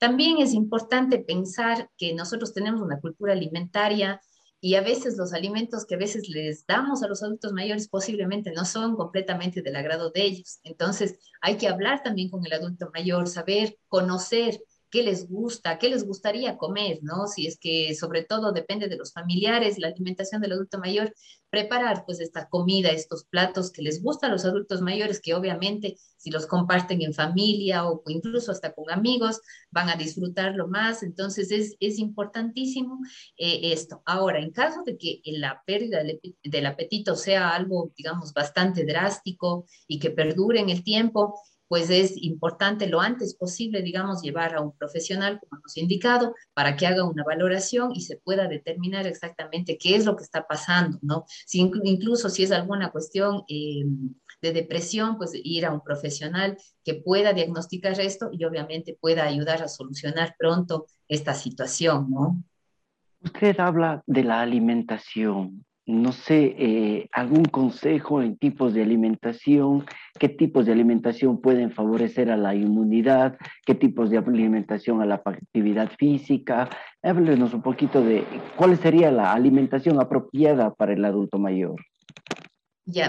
También 0.00 0.38
es 0.38 0.54
importante 0.54 1.18
pensar 1.18 1.90
que 1.98 2.14
nosotros 2.14 2.54
tenemos 2.54 2.80
una 2.80 2.98
cultura 3.00 3.34
alimentaria 3.34 4.18
y 4.58 4.76
a 4.76 4.80
veces 4.80 5.18
los 5.18 5.34
alimentos 5.34 5.84
que 5.84 5.94
a 5.94 5.98
veces 5.98 6.26
les 6.30 6.66
damos 6.66 7.02
a 7.02 7.06
los 7.06 7.22
adultos 7.22 7.52
mayores 7.52 7.86
posiblemente 7.86 8.50
no 8.52 8.64
son 8.64 8.96
completamente 8.96 9.60
del 9.60 9.76
agrado 9.76 10.10
de 10.10 10.22
ellos. 10.22 10.58
Entonces 10.64 11.18
hay 11.42 11.58
que 11.58 11.68
hablar 11.68 12.02
también 12.02 12.30
con 12.30 12.46
el 12.46 12.52
adulto 12.54 12.90
mayor, 12.94 13.28
saber, 13.28 13.76
conocer 13.88 14.62
qué 14.90 15.02
les 15.02 15.28
gusta, 15.28 15.78
qué 15.78 15.88
les 15.88 16.04
gustaría 16.04 16.56
comer, 16.56 16.98
¿no? 17.02 17.26
Si 17.26 17.46
es 17.46 17.58
que 17.58 17.94
sobre 17.94 18.24
todo 18.24 18.52
depende 18.52 18.88
de 18.88 18.96
los 18.96 19.12
familiares, 19.12 19.78
la 19.78 19.88
alimentación 19.88 20.40
del 20.40 20.52
adulto 20.52 20.78
mayor, 20.78 21.14
preparar 21.50 22.04
pues 22.06 22.20
esta 22.20 22.48
comida, 22.48 22.90
estos 22.90 23.24
platos 23.24 23.72
que 23.72 23.82
les 23.82 24.02
gustan 24.02 24.30
a 24.30 24.34
los 24.34 24.44
adultos 24.44 24.80
mayores, 24.80 25.20
que 25.20 25.34
obviamente 25.34 25.96
si 26.16 26.30
los 26.30 26.46
comparten 26.46 27.02
en 27.02 27.12
familia 27.12 27.86
o 27.88 28.02
incluso 28.06 28.52
hasta 28.52 28.72
con 28.72 28.90
amigos, 28.90 29.40
van 29.70 29.88
a 29.88 29.96
disfrutarlo 29.96 30.68
más. 30.68 31.02
Entonces 31.02 31.50
es, 31.50 31.76
es 31.80 31.98
importantísimo 31.98 33.00
eh, 33.36 33.72
esto. 33.72 34.02
Ahora, 34.04 34.38
en 34.38 34.50
caso 34.50 34.82
de 34.84 34.96
que 34.96 35.20
la 35.24 35.62
pérdida 35.66 36.02
del 36.42 36.66
apetito 36.66 37.16
sea 37.16 37.50
algo, 37.50 37.92
digamos, 37.96 38.32
bastante 38.32 38.84
drástico 38.84 39.66
y 39.86 39.98
que 39.98 40.10
perdure 40.10 40.60
en 40.60 40.70
el 40.70 40.84
tiempo, 40.84 41.34
pues 41.70 41.88
es 41.88 42.14
importante 42.16 42.88
lo 42.88 43.00
antes 43.00 43.36
posible, 43.36 43.80
digamos, 43.80 44.22
llevar 44.22 44.56
a 44.56 44.60
un 44.60 44.76
profesional, 44.76 45.38
como 45.38 45.60
hemos 45.60 45.76
indicado, 45.76 46.34
para 46.52 46.74
que 46.74 46.84
haga 46.84 47.04
una 47.04 47.22
valoración 47.22 47.92
y 47.94 48.00
se 48.00 48.16
pueda 48.16 48.48
determinar 48.48 49.06
exactamente 49.06 49.78
qué 49.78 49.94
es 49.94 50.04
lo 50.04 50.16
que 50.16 50.24
está 50.24 50.48
pasando, 50.48 50.98
¿no? 51.00 51.26
Incluso 51.52 52.28
si 52.28 52.42
es 52.42 52.50
alguna 52.50 52.90
cuestión 52.90 53.44
eh, 53.48 53.84
de 54.42 54.52
depresión, 54.52 55.16
pues 55.16 55.30
ir 55.32 55.64
a 55.64 55.72
un 55.72 55.80
profesional 55.80 56.56
que 56.82 56.94
pueda 56.94 57.32
diagnosticar 57.34 58.00
esto 58.00 58.30
y 58.32 58.44
obviamente 58.44 58.98
pueda 59.00 59.22
ayudar 59.22 59.62
a 59.62 59.68
solucionar 59.68 60.34
pronto 60.36 60.86
esta 61.06 61.34
situación, 61.34 62.10
¿no? 62.10 62.42
Usted 63.22 63.60
habla 63.60 64.02
de 64.08 64.24
la 64.24 64.40
alimentación 64.40 65.64
no 65.90 66.12
sé, 66.12 66.54
eh, 66.58 67.08
algún 67.12 67.44
consejo 67.44 68.22
en 68.22 68.36
tipos 68.36 68.72
de 68.74 68.82
alimentación, 68.82 69.84
qué 70.18 70.28
tipos 70.28 70.66
de 70.66 70.72
alimentación 70.72 71.40
pueden 71.40 71.70
favorecer 71.70 72.30
a 72.30 72.36
la 72.36 72.54
inmunidad, 72.54 73.36
qué 73.66 73.74
tipos 73.74 74.10
de 74.10 74.18
alimentación 74.18 75.02
a 75.02 75.06
la 75.06 75.22
actividad 75.24 75.90
física. 75.98 76.68
Háblenos 77.02 77.54
un 77.54 77.62
poquito 77.62 78.02
de 78.02 78.24
cuál 78.56 78.76
sería 78.76 79.10
la 79.10 79.32
alimentación 79.32 80.00
apropiada 80.00 80.72
para 80.74 80.92
el 80.92 81.04
adulto 81.04 81.38
mayor. 81.38 81.76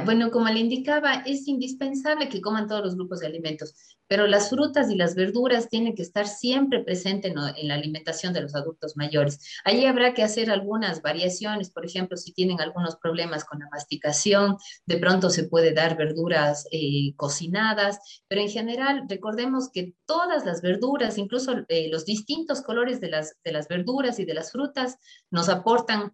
Bueno, 0.05 0.29
como 0.31 0.47
le 0.47 0.59
indicaba, 0.59 1.23
es 1.25 1.47
indispensable 1.47 2.29
que 2.29 2.41
coman 2.41 2.67
todos 2.67 2.83
los 2.83 2.95
grupos 2.95 3.19
de 3.19 3.27
alimentos, 3.27 3.73
pero 4.07 4.27
las 4.27 4.49
frutas 4.49 4.91
y 4.91 4.95
las 4.95 5.15
verduras 5.15 5.69
tienen 5.69 5.95
que 5.95 6.03
estar 6.03 6.27
siempre 6.27 6.83
presentes 6.83 7.31
en, 7.31 7.67
la 7.67 7.73
alimentación 7.73 8.33
de 8.33 8.41
los 8.41 8.53
adultos 8.53 8.95
mayores. 8.95 9.39
Allí 9.63 9.85
habrá 9.85 10.13
que 10.13 10.23
hacer 10.23 10.51
algunas 10.51 11.01
variaciones, 11.01 11.71
por 11.71 11.85
ejemplo, 11.85 12.15
si 12.17 12.31
tienen 12.31 12.61
algunos 12.61 12.97
problemas 12.97 13.43
con 13.43 13.59
la 13.59 13.69
masticación, 13.71 14.57
de 14.85 14.97
pronto 14.97 15.29
se 15.29 15.45
puede 15.45 15.73
dar 15.73 15.97
verduras 15.97 16.67
eh, 16.71 17.13
cocinadas, 17.15 18.21
pero 18.27 18.41
en 18.41 18.49
general 18.49 19.05
recordemos 19.07 19.71
que 19.71 19.95
todas 20.05 20.45
las 20.45 20.61
verduras, 20.61 21.17
incluso 21.17 21.53
eh, 21.69 21.89
los 21.89 22.05
distintos 22.05 22.61
colores 22.61 23.01
de 23.01 23.09
las 23.09 23.67
verduras 23.67 24.19
y 24.19 24.25
de 24.25 24.33
las 24.33 24.51
frutas, 24.51 24.97
nos 25.31 25.49
aportan 25.49 26.13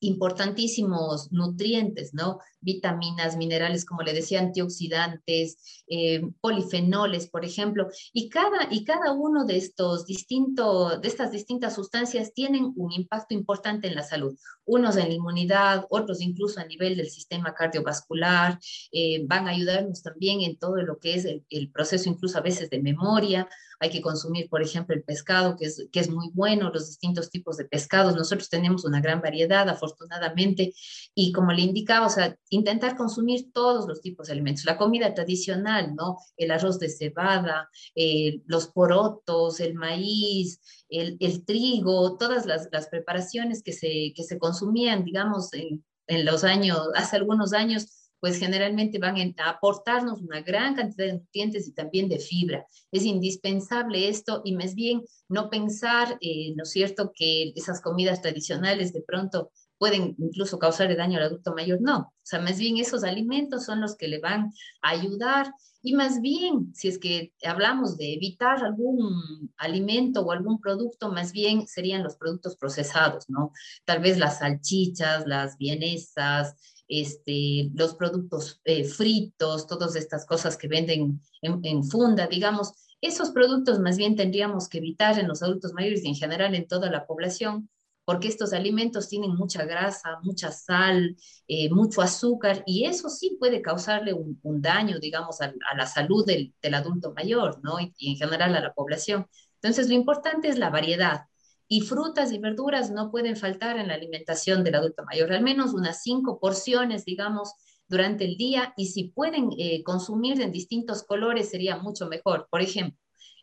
importantísimos 0.00 1.30
nutrientes, 1.30 2.14
¿no? 2.14 2.38
Vitaminas, 2.60 3.36
minerales, 3.36 3.84
como 3.84 4.02
le 4.02 4.12
decía, 4.12 4.40
antioxidantes, 4.40 5.82
eh, 5.88 6.22
polifenoles, 6.40 7.28
por 7.28 7.44
ejemplo, 7.44 7.88
y 8.12 8.28
cada, 8.28 8.68
y 8.70 8.84
cada 8.84 9.12
uno 9.12 9.44
de 9.44 9.56
estos 9.56 10.06
distintos, 10.06 11.00
de 11.00 11.08
estas 11.08 11.32
distintas 11.32 11.74
sustancias 11.74 12.32
tienen 12.32 12.72
un 12.76 12.92
impacto 12.92 13.34
importante 13.34 13.88
en 13.88 13.94
la 13.94 14.02
salud. 14.02 14.36
Unos 14.64 14.96
en 14.96 15.08
la 15.08 15.14
inmunidad, 15.14 15.86
otros 15.90 16.20
incluso 16.20 16.60
a 16.60 16.64
nivel 16.64 16.96
del 16.96 17.10
sistema 17.10 17.54
cardiovascular, 17.54 18.58
eh, 18.92 19.24
van 19.26 19.48
a 19.48 19.50
ayudarnos 19.50 20.02
también 20.02 20.40
en 20.42 20.58
todo 20.58 20.76
lo 20.76 20.98
que 20.98 21.14
es 21.14 21.24
el, 21.24 21.44
el 21.50 21.70
proceso 21.70 22.08
incluso 22.08 22.38
a 22.38 22.42
veces 22.42 22.70
de 22.70 22.80
memoria, 22.80 23.48
hay 23.80 23.88
que 23.90 24.02
consumir, 24.02 24.48
por 24.50 24.62
ejemplo, 24.62 24.94
el 24.94 25.02
pescado, 25.02 25.56
que 25.56 25.64
es, 25.64 25.88
que 25.90 26.00
es 26.00 26.10
muy 26.10 26.28
bueno, 26.34 26.70
los 26.70 26.86
distintos 26.86 27.30
tipos 27.30 27.56
de 27.56 27.64
pescados. 27.64 28.14
Nosotros 28.14 28.50
tenemos 28.50 28.84
una 28.84 29.00
gran 29.00 29.22
variedad, 29.22 29.66
afortunadamente, 29.68 30.74
y 31.14 31.32
como 31.32 31.52
le 31.52 31.62
indicaba, 31.62 32.06
o 32.06 32.10
sea, 32.10 32.36
intentar 32.50 32.94
consumir 32.96 33.50
todos 33.52 33.88
los 33.88 34.02
tipos 34.02 34.26
de 34.26 34.34
alimentos. 34.34 34.66
La 34.66 34.76
comida 34.76 35.14
tradicional, 35.14 35.94
¿no? 35.94 36.18
El 36.36 36.50
arroz 36.50 36.78
de 36.78 36.90
cebada, 36.90 37.70
eh, 37.94 38.42
los 38.46 38.68
porotos, 38.68 39.60
el 39.60 39.74
maíz, 39.74 40.60
el, 40.90 41.16
el 41.18 41.44
trigo, 41.46 42.18
todas 42.18 42.44
las, 42.44 42.68
las, 42.70 42.88
preparaciones 42.88 43.62
que 43.62 43.72
se, 43.72 44.12
que 44.14 44.24
se 44.24 44.38
consumían, 44.38 45.04
digamos, 45.04 45.54
en, 45.54 45.82
en 46.06 46.24
los 46.26 46.44
años, 46.44 46.80
hace 46.96 47.16
algunos 47.16 47.54
años, 47.54 47.99
pues 48.20 48.38
generalmente 48.38 48.98
van 48.98 49.16
a 49.38 49.50
aportarnos 49.50 50.20
una 50.20 50.42
gran 50.42 50.74
cantidad 50.74 51.06
de 51.06 51.12
nutrientes 51.14 51.66
y 51.66 51.72
también 51.72 52.08
de 52.08 52.18
fibra. 52.18 52.66
Es 52.92 53.04
indispensable 53.04 54.08
esto 54.08 54.42
y 54.44 54.54
más 54.54 54.74
bien 54.74 55.02
no 55.28 55.50
pensar, 55.50 56.18
eh, 56.20 56.54
¿no 56.54 56.64
es 56.64 56.70
cierto?, 56.70 57.12
que 57.14 57.52
esas 57.56 57.80
comidas 57.80 58.20
tradicionales 58.20 58.92
de 58.92 59.02
pronto 59.02 59.50
pueden 59.78 60.14
incluso 60.18 60.58
causarle 60.58 60.94
daño 60.94 61.18
al 61.18 61.24
adulto 61.24 61.54
mayor. 61.54 61.80
No, 61.80 61.98
o 61.98 62.12
sea, 62.22 62.40
más 62.40 62.58
bien 62.58 62.76
esos 62.76 63.02
alimentos 63.02 63.64
son 63.64 63.80
los 63.80 63.96
que 63.96 64.08
le 64.08 64.20
van 64.20 64.52
a 64.82 64.90
ayudar 64.90 65.50
y 65.82 65.94
más 65.94 66.20
bien, 66.20 66.72
si 66.74 66.88
es 66.88 66.98
que 66.98 67.32
hablamos 67.42 67.96
de 67.96 68.12
evitar 68.12 68.62
algún 68.62 69.50
alimento 69.56 70.20
o 70.20 70.32
algún 70.32 70.60
producto, 70.60 71.10
más 71.10 71.32
bien 71.32 71.66
serían 71.66 72.02
los 72.02 72.16
productos 72.16 72.56
procesados, 72.56 73.30
¿no? 73.30 73.52
Tal 73.86 74.00
vez 74.00 74.18
las 74.18 74.40
salchichas, 74.40 75.26
las 75.26 75.56
vienesas, 75.56 76.54
este, 76.90 77.70
los 77.74 77.94
productos 77.94 78.60
eh, 78.64 78.84
fritos, 78.84 79.66
todas 79.66 79.94
estas 79.94 80.26
cosas 80.26 80.56
que 80.56 80.68
venden 80.68 81.20
en, 81.40 81.84
funda, 81.84 82.26
digamos, 82.26 82.74
esos 83.00 83.30
productos 83.30 83.78
más 83.78 83.96
bien 83.96 84.16
tendríamos 84.16 84.68
que 84.68 84.78
evitar 84.78 85.18
en 85.18 85.28
los 85.28 85.42
adultos 85.42 85.72
mayores 85.72 86.04
y 86.04 86.08
en 86.08 86.16
general 86.16 86.54
en 86.54 86.66
toda 86.66 86.90
la 86.90 87.06
población, 87.06 87.70
porque 88.04 88.28
estos 88.28 88.52
alimentos 88.52 89.08
tienen 89.08 89.36
mucha 89.36 89.64
grasa, 89.64 90.18
mucha 90.22 90.50
sal, 90.50 91.16
eh, 91.46 91.70
mucho 91.70 92.02
azúcar, 92.02 92.64
y 92.66 92.86
eso 92.86 93.08
sí 93.08 93.36
puede 93.38 93.62
causarle 93.62 94.12
un, 94.12 94.38
daño, 94.60 94.98
digamos, 94.98 95.40
a, 95.40 95.54
la 95.76 95.86
salud 95.86 96.26
del, 96.26 96.52
adulto 96.74 97.14
mayor, 97.14 97.60
¿no? 97.62 97.78
y 97.78 98.10
en 98.10 98.16
general 98.16 98.56
a 98.56 98.60
la 98.60 98.74
población. 98.74 99.26
Entonces, 99.62 99.88
lo 99.88 99.94
importante 99.94 100.48
es 100.48 100.58
la 100.58 100.70
variedad, 100.70 101.26
Y 101.72 101.82
frutas 101.82 102.32
y 102.32 102.38
verduras 102.38 102.90
no 102.90 103.12
pueden 103.12 103.36
faltar 103.36 103.78
en 103.78 103.86
la 103.86 103.94
alimentación 103.94 104.64
del 104.64 104.74
adulto 104.74 105.04
mayor, 105.04 105.32
al 105.32 105.42
menos 105.42 105.72
unas 105.72 106.02
cinco 106.02 106.40
porciones, 106.40 107.04
digamos, 107.04 107.54
durante 107.86 108.24
el 108.24 108.36
día. 108.36 108.74
Y 108.76 108.86
si 108.86 109.04
pueden 109.04 109.50
eh, 109.56 109.84
consumir 109.84 110.40
en 110.40 110.50
distintos 110.50 111.04
colores, 111.04 111.48
sería 111.48 111.76
mucho 111.76 112.08
mejor. 112.08 112.48
Por 112.50 112.60
ejemplo, 112.60 112.98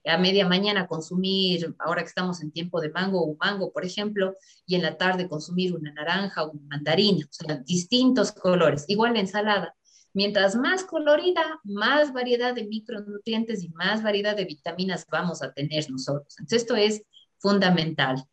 a 0.05 0.17
media 0.17 0.45
mañana 0.45 0.87
consumir, 0.87 1.73
ahora 1.79 2.01
que 2.01 2.09
estamos 2.09 2.41
en 2.41 2.51
tiempo 2.51 2.81
de 2.81 2.89
mango, 2.89 3.23
un 3.23 3.37
mango, 3.39 3.71
por 3.71 3.85
ejemplo, 3.85 4.35
y 4.65 4.75
en 4.75 4.81
la 4.81 4.97
tarde 4.97 5.29
consumir 5.29 5.73
una 5.73 5.93
naranja 5.93 6.45
una 6.45 6.61
mandarina, 6.67 7.25
o 7.25 7.31
sea, 7.31 7.55
distintos 7.65 8.33
colores. 8.33 8.83
Igual 8.89 9.13
la 9.13 9.21
ensalada. 9.21 9.73
Mientras 10.13 10.57
más 10.57 10.83
colorida, 10.83 11.61
más 11.63 12.11
variedad 12.11 12.53
de 12.53 12.65
micronutrientes 12.65 13.63
y 13.63 13.69
más 13.69 14.03
variedad 14.03 14.35
de 14.35 14.43
vitaminas 14.43 15.05
vamos 15.09 15.41
a 15.41 15.53
tener 15.53 15.89
nosotros. 15.89 16.35
Entonces, 16.39 16.63
esto 16.63 16.75
es 16.75 17.03
fundamental. 17.39 18.23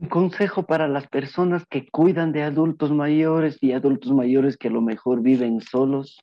Un 0.00 0.08
consejo 0.08 0.64
para 0.64 0.88
las 0.88 1.06
personas 1.08 1.64
que 1.66 1.88
cuidan 1.88 2.32
de 2.32 2.42
adultos 2.42 2.90
mayores 2.90 3.58
y 3.60 3.72
adultos 3.72 4.12
mayores 4.12 4.56
que 4.56 4.68
a 4.68 4.72
lo 4.72 4.80
mejor 4.80 5.22
viven 5.22 5.60
solos. 5.60 6.18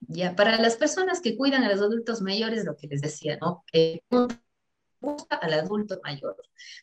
Ya, 0.00 0.34
para 0.34 0.58
las 0.58 0.76
personas 0.76 1.20
que 1.20 1.36
cuidan 1.36 1.64
a 1.64 1.70
los 1.70 1.80
adultos 1.80 2.20
mayores, 2.20 2.64
lo 2.64 2.76
que 2.76 2.88
les 2.88 3.00
decía, 3.00 3.38
¿no? 3.40 3.64
Eh, 3.72 4.00
busca 5.00 5.36
al 5.36 5.52
adulto 5.52 6.00
mayor, 6.02 6.36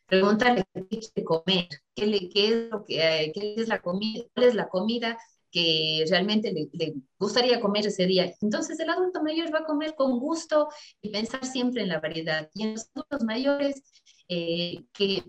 preguntarle 0.05 0.65
qué 0.73 0.87
quiere 0.87 1.23
comer, 1.23 1.67
qué, 1.95 2.05
le, 2.05 2.29
qué 2.29 2.47
es 2.47 2.69
lo 2.69 2.85
que, 2.85 2.99
eh, 3.01 3.31
qué 3.33 3.55
es 3.57 3.67
la 3.67 3.81
comida, 3.81 4.23
cuál 4.33 4.47
es 4.47 4.55
la 4.55 4.67
comida 4.67 5.17
que 5.51 6.05
realmente 6.09 6.51
le, 6.51 6.93
gustaría 7.17 7.59
comer 7.59 7.87
ese 7.87 8.05
día. 8.05 8.33
Entonces 8.41 8.79
el 8.79 8.89
adulto 8.89 9.21
mayor 9.23 9.53
va 9.53 9.59
a 9.59 9.65
comer 9.65 9.95
con 9.95 10.19
gusto 10.19 10.69
y 11.01 11.09
pensar 11.09 11.45
siempre 11.45 11.83
en 11.83 11.89
la 11.89 11.99
variedad. 11.99 12.49
Y 12.53 12.63
en 12.63 12.71
los 12.73 12.89
adultos 12.93 13.23
mayores 13.23 13.83
eh, 14.27 14.83
que 14.93 15.23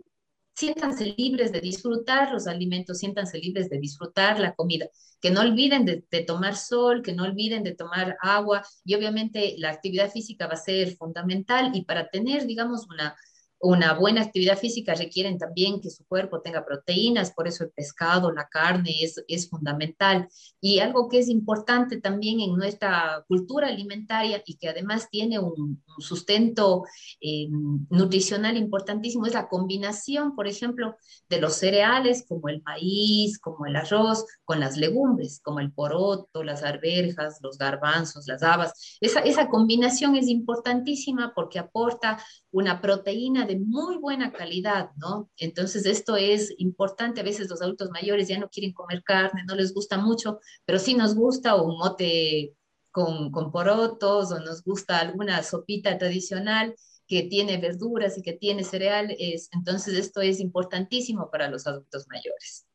siéntanse 0.55 1.15
libres 1.17 1.53
de 1.53 1.61
disfrutar 1.61 2.33
los 2.33 2.47
alimentos, 2.47 2.99
siéntanse 2.99 3.39
libres 3.39 3.71
de 3.71 3.79
disfrutar 3.79 4.39
la 4.39 4.55
comida, 4.55 4.89
que 5.21 5.31
no 5.31 5.41
olviden 5.41 5.87
de, 5.87 6.05
de, 6.11 6.23
tomar 6.23 6.55
sol, 6.55 7.03
que 7.03 7.15
no 7.15 7.25
olviden 7.25 7.63
de 7.63 7.75
tomar 7.75 8.19
agua 8.21 8.63
y 8.85 8.95
obviamente 8.95 9.55
la 9.57 9.71
actividad 9.71 10.11
física 10.11 10.47
va 10.47 10.55
a 10.55 10.57
ser 10.57 10.97
fundamental 10.97 11.71
y 11.75 11.85
para 11.85 12.09
tener, 12.09 12.47
digamos, 12.47 12.87
una 12.91 13.17
una 13.63 13.93
buena 13.93 14.23
actividad 14.23 14.59
física 14.59 14.95
requieren 14.95 15.37
también 15.37 15.81
que 15.81 15.91
su 15.91 16.05
cuerpo 16.07 16.41
tenga 16.41 16.65
proteínas, 16.65 17.33
por 17.33 17.47
eso 17.47 17.65
el 17.65 17.71
pescado, 17.71 18.33
la 18.33 18.49
carne 18.49 19.03
es, 19.03 19.23
es 19.29 19.51
fundamental. 19.51 20.29
Y 20.61 20.79
algo 20.79 21.09
que 21.09 21.19
es 21.19 21.29
importante 21.29 22.01
también 22.01 22.41
en 22.41 22.57
nuestra 22.57 23.23
cultura 23.29 23.69
alimentaria 23.69 24.43
y 24.47 24.57
que 24.57 24.71
además 24.71 25.09
tiene 25.11 25.39
un, 25.39 25.83
sustento 25.99 26.85
eh, 27.21 27.49
nutricional 27.91 28.57
importantísimo 28.57 29.27
es 29.27 29.35
la 29.35 29.49
combinación, 29.49 30.35
por 30.35 30.49
ejemplo, 30.49 30.97
de 31.29 31.41
los 31.41 31.57
cereales 31.57 32.25
como 32.27 32.49
el 32.49 32.63
maíz, 32.63 33.39
como 33.39 33.67
el 33.67 33.77
arroz, 33.77 34.25
con 34.45 34.61
las 34.61 34.79
legumbres, 34.79 35.41
como 35.45 35.61
el 35.61 35.73
poroto, 35.73 36.43
las 36.43 36.63
arvejas, 36.63 37.39
los 37.43 37.59
garbanzos, 37.59 38.27
las 38.27 38.43
habas. 38.43 38.97
Esa, 39.03 39.21
esa 39.21 39.49
combinación 39.49 40.17
es 40.17 40.29
importantísima 40.29 41.33
porque 41.35 41.59
aporta 41.59 42.19
una 42.51 42.81
proteína 42.81 43.47
de 43.51 43.59
muy 43.59 43.97
buena 43.97 44.33
calidad, 44.33 44.91
¿no? 44.97 45.29
Entonces 45.37 45.85
esto 45.87 46.17
es 46.17 46.55
importante, 46.59 47.21
a 47.21 47.25
veces 47.25 47.51
los 47.51 47.61
adultos 47.61 47.91
mayores 47.91 48.29
ya 48.29 48.39
no 48.39 48.49
quieren 48.49 48.73
comer 48.73 49.03
carne, 49.03 49.43
no 49.45 49.57
les 49.57 49.75
gusta 49.75 49.99
mucho, 49.99 50.39
pero 50.65 50.79
sí 50.79 50.95
nos 50.95 51.17
gusta 51.17 51.57
un 51.57 51.77
mote 51.77 52.55
con, 52.93 53.33
con 53.33 53.51
porotos 53.51 54.31
o 54.31 54.39
nos 54.39 54.63
gusta 54.63 55.01
alguna 55.01 55.43
sopita 55.43 55.99
tradicional 55.99 56.77
que 57.09 57.25
tiene 57.25 57.59
verduras 57.59 58.17
y 58.17 58.23
que 58.23 58.35
tiene 58.35 58.63
cereales, 58.63 59.49
entonces 59.53 59.95
esto 59.95 60.21
es 60.21 60.39
importantísimo 60.39 61.29
para 61.29 61.51
los 61.51 61.67
adultos 61.67 62.07
mayores. 62.09 62.69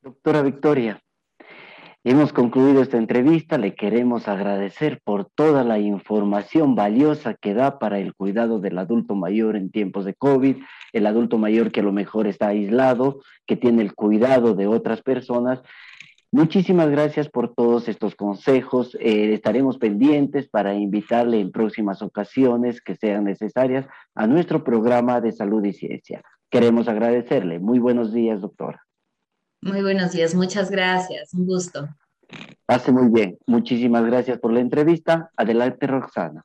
Doctora 0.00 0.42
Victoria, 0.42 1.00
Hemos 2.04 2.32
concluido 2.32 2.82
esta 2.82 2.98
entrevista. 2.98 3.58
Le 3.58 3.76
queremos 3.76 4.26
agradecer 4.26 5.00
por 5.04 5.30
toda 5.36 5.62
la 5.62 5.78
información 5.78 6.74
valiosa 6.74 7.34
que 7.34 7.54
da 7.54 7.78
para 7.78 8.00
el 8.00 8.12
cuidado 8.12 8.58
del 8.58 8.78
adulto 8.78 9.14
mayor 9.14 9.54
en 9.54 9.70
tiempos 9.70 10.04
de 10.04 10.14
COVID, 10.14 10.56
el 10.92 11.06
adulto 11.06 11.38
mayor 11.38 11.70
que 11.70 11.78
a 11.78 11.84
lo 11.84 11.92
mejor 11.92 12.26
está 12.26 12.48
aislado, 12.48 13.20
que 13.46 13.56
tiene 13.56 13.82
el 13.82 13.94
cuidado 13.94 14.54
de 14.54 14.66
otras 14.66 15.00
personas. 15.00 15.62
Muchísimas 16.32 16.90
gracias 16.90 17.28
por 17.28 17.54
todos 17.54 17.88
estos 17.88 18.16
consejos. 18.16 18.96
Eh, 18.98 19.32
estaremos 19.32 19.78
pendientes 19.78 20.48
para 20.48 20.74
invitarle 20.74 21.38
en 21.40 21.52
próximas 21.52 22.02
ocasiones 22.02 22.80
que 22.80 22.96
sean 22.96 23.22
necesarias 23.22 23.86
a 24.16 24.26
nuestro 24.26 24.64
programa 24.64 25.20
de 25.20 25.30
salud 25.30 25.64
y 25.64 25.72
ciencia. 25.72 26.20
Queremos 26.50 26.88
agradecerle. 26.88 27.60
Muy 27.60 27.78
buenos 27.78 28.12
días, 28.12 28.40
doctora. 28.40 28.82
Muy 29.62 29.80
buenos 29.80 30.10
días, 30.10 30.34
muchas 30.34 30.72
gracias, 30.72 31.32
un 31.34 31.46
gusto. 31.46 31.88
Hace 32.66 32.90
muy 32.90 33.08
bien, 33.10 33.38
muchísimas 33.46 34.04
gracias 34.04 34.40
por 34.40 34.52
la 34.52 34.58
entrevista. 34.58 35.30
Adelante, 35.36 35.86
Roxana. 35.86 36.42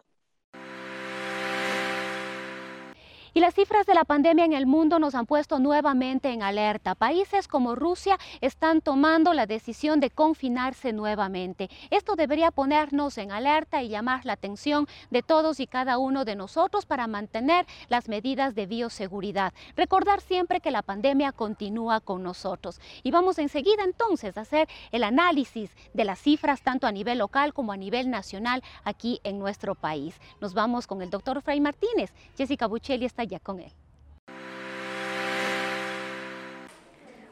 Y 3.37 3.39
las 3.39 3.53
cifras 3.53 3.85
de 3.85 3.93
la 3.93 4.03
pandemia 4.03 4.45
en 4.45 4.53
el 4.53 4.65
mundo 4.65 4.97
nos 4.97 5.13
han 5.13 5.27
puesto 5.27 5.59
nuevamente 5.59 6.31
en 6.31 6.41
alerta. 6.41 6.95
Países 6.95 7.47
como 7.47 7.75
Rusia 7.75 8.17
están 8.41 8.81
tomando 8.81 9.31
la 9.35 9.45
decisión 9.45 9.99
de 9.99 10.09
confinarse 10.09 10.91
nuevamente. 10.91 11.69
Esto 11.91 12.15
debería 12.15 12.49
ponernos 12.49 13.15
en 13.19 13.31
alerta 13.31 13.83
y 13.83 13.89
llamar 13.89 14.25
la 14.25 14.33
atención 14.33 14.87
de 15.11 15.21
todos 15.21 15.59
y 15.59 15.67
cada 15.67 15.99
uno 15.99 16.25
de 16.25 16.35
nosotros 16.35 16.87
para 16.87 17.05
mantener 17.05 17.67
las 17.89 18.09
medidas 18.09 18.55
de 18.55 18.65
bioseguridad. 18.65 19.53
Recordar 19.75 20.19
siempre 20.21 20.59
que 20.59 20.71
la 20.71 20.81
pandemia 20.81 21.31
continúa 21.31 21.99
con 21.99 22.23
nosotros. 22.23 22.81
Y 23.03 23.11
vamos 23.11 23.37
enseguida 23.37 23.83
entonces 23.83 24.35
a 24.35 24.41
hacer 24.41 24.67
el 24.91 25.03
análisis 25.03 25.69
de 25.93 26.05
las 26.05 26.17
cifras 26.17 26.63
tanto 26.63 26.87
a 26.87 26.91
nivel 26.91 27.19
local 27.19 27.53
como 27.53 27.71
a 27.71 27.77
nivel 27.77 28.09
nacional 28.09 28.63
aquí 28.83 29.19
en 29.23 29.37
nuestro 29.37 29.75
país. 29.75 30.19
Nos 30.41 30.55
vamos 30.55 30.87
con 30.87 31.03
el 31.03 31.11
doctor 31.11 31.43
Fray 31.43 31.59
Martínez. 31.61 32.11
Jessica 32.35 32.65
Buccelli 32.65 33.05
está 33.05 33.26
ya 33.27 33.39
con 33.39 33.59
él. 33.59 33.71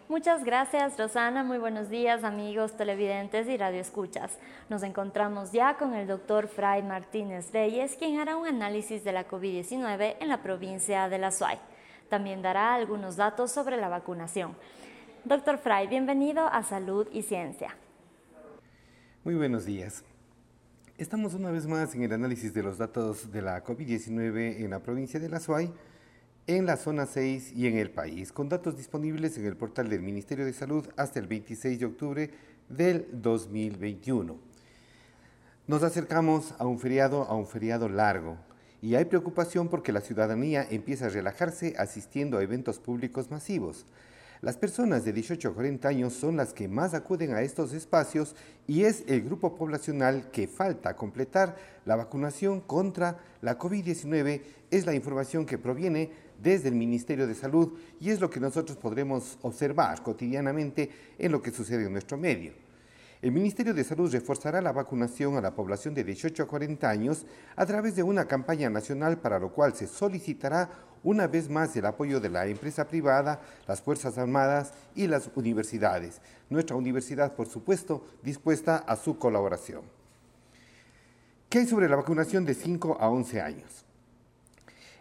Muchas 0.07 0.43
gracias 0.43 0.97
Rosana, 0.99 1.43
muy 1.43 1.57
buenos 1.57 1.89
días 1.89 2.23
amigos 2.23 2.77
televidentes 2.77 3.47
y 3.47 3.57
radioescuchas. 3.57 4.37
Nos 4.69 4.83
encontramos 4.83 5.51
ya 5.51 5.77
con 5.77 5.95
el 5.95 6.07
doctor 6.07 6.47
Fray 6.47 6.83
Martínez 6.83 7.51
Reyes, 7.51 7.95
quien 7.97 8.19
hará 8.19 8.37
un 8.37 8.47
análisis 8.47 9.03
de 9.03 9.11
la 9.11 9.27
COVID-19 9.27 10.17
en 10.19 10.29
la 10.29 10.43
provincia 10.43 11.09
de 11.09 11.17
La 11.17 11.31
Suay. 11.31 11.57
También 12.07 12.43
dará 12.43 12.75
algunos 12.75 13.15
datos 13.15 13.51
sobre 13.51 13.77
la 13.77 13.89
vacunación. 13.89 14.55
Doctor 15.23 15.57
Fray, 15.57 15.87
bienvenido 15.87 16.45
a 16.47 16.61
Salud 16.61 17.07
y 17.11 17.23
Ciencia. 17.23 17.75
Muy 19.23 19.33
buenos 19.33 19.65
días. 19.65 20.03
Estamos 20.97 21.33
una 21.33 21.51
vez 21.51 21.67
más 21.67 21.93
en 21.93 22.03
el 22.03 22.13
análisis 22.13 22.53
de 22.53 22.63
los 22.63 22.77
datos 22.77 23.29
de 23.29 23.41
la 23.41 23.61
COVID-19 23.65 24.61
en 24.61 24.69
la 24.69 24.79
provincia 24.79 25.19
de 25.19 25.27
La 25.27 25.41
Suay, 25.41 25.69
en 26.47 26.65
la 26.65 26.77
zona 26.77 27.05
6 27.05 27.51
y 27.53 27.67
en 27.67 27.77
el 27.77 27.91
país, 27.91 28.31
con 28.31 28.47
datos 28.47 28.77
disponibles 28.77 29.37
en 29.37 29.45
el 29.45 29.57
portal 29.57 29.89
del 29.89 30.01
Ministerio 30.01 30.45
de 30.45 30.53
Salud 30.53 30.87
hasta 30.95 31.19
el 31.19 31.27
26 31.27 31.81
de 31.81 31.85
octubre 31.85 32.31
del 32.69 33.09
2021. 33.11 34.37
Nos 35.67 35.83
acercamos 35.83 36.55
a 36.59 36.65
un 36.65 36.79
feriado, 36.79 37.23
a 37.23 37.35
un 37.35 37.45
feriado 37.45 37.89
largo, 37.89 38.37
y 38.81 38.95
hay 38.95 39.03
preocupación 39.03 39.67
porque 39.67 39.91
la 39.91 39.99
ciudadanía 39.99 40.65
empieza 40.69 41.07
a 41.07 41.09
relajarse 41.09 41.75
asistiendo 41.77 42.37
a 42.37 42.43
eventos 42.43 42.79
públicos 42.79 43.29
masivos. 43.29 43.85
Las 44.41 44.57
personas 44.57 45.05
de 45.05 45.13
18 45.13 45.49
a 45.49 45.53
40 45.53 45.87
años 45.87 46.13
son 46.13 46.35
las 46.35 46.53
que 46.53 46.67
más 46.67 46.93
acuden 46.93 47.33
a 47.33 47.41
estos 47.41 47.73
espacios 47.73 48.35
y 48.67 48.83
es 48.83 49.03
el 49.07 49.21
grupo 49.21 49.55
poblacional 49.55 50.29
que 50.29 50.47
falta 50.47 50.95
completar 50.95 51.55
la 51.85 51.95
vacunación 51.95 52.59
contra 52.59 53.17
la 53.41 53.57
COVID-19. 53.57 54.41
Es 54.69 54.85
la 54.85 54.93
información 54.93 55.45
que 55.45 55.57
proviene 55.57 56.11
desde 56.41 56.67
el 56.67 56.75
Ministerio 56.75 57.27
de 57.27 57.35
Salud 57.35 57.77
y 57.99 58.09
es 58.09 58.19
lo 58.19 58.29
que 58.29 58.41
nosotros 58.41 58.77
podremos 58.77 59.37
observar 59.41 60.03
cotidianamente 60.03 60.89
en 61.17 61.31
lo 61.31 61.41
que 61.41 61.51
sucede 61.51 61.85
en 61.85 61.93
nuestro 61.93 62.17
medio. 62.17 62.53
El 63.21 63.31
Ministerio 63.31 63.73
de 63.73 63.83
Salud 63.83 64.11
reforzará 64.11 64.61
la 64.61 64.73
vacunación 64.73 65.37
a 65.37 65.41
la 65.41 65.55
población 65.55 65.93
de 65.93 66.03
18 66.03 66.43
a 66.43 66.47
40 66.47 66.89
años 66.89 67.25
a 67.55 67.65
través 67.65 67.95
de 67.95 68.03
una 68.03 68.25
campaña 68.25 68.69
nacional 68.69 69.17
para 69.17 69.39
lo 69.39 69.51
cual 69.51 69.73
se 69.73 69.87
solicitará 69.87 70.69
una 71.05 71.27
vez 71.27 71.49
más 71.49 71.75
el 71.75 71.85
apoyo 71.85 72.19
de 72.19 72.29
la 72.29 72.47
empresa 72.47 72.87
privada, 72.87 73.39
las 73.67 73.79
Fuerzas 73.79 74.17
Armadas 74.17 74.73
y 74.95 75.05
las 75.05 75.29
universidades. 75.35 76.19
Nuestra 76.49 76.75
universidad, 76.75 77.35
por 77.35 77.47
supuesto, 77.47 78.03
dispuesta 78.23 78.77
a 78.77 78.95
su 78.95 79.19
colaboración. 79.19 79.83
¿Qué 81.47 81.59
hay 81.59 81.67
sobre 81.67 81.87
la 81.87 81.95
vacunación 81.95 82.43
de 82.43 82.55
5 82.55 82.97
a 82.99 83.09
11 83.09 83.39
años? 83.39 83.85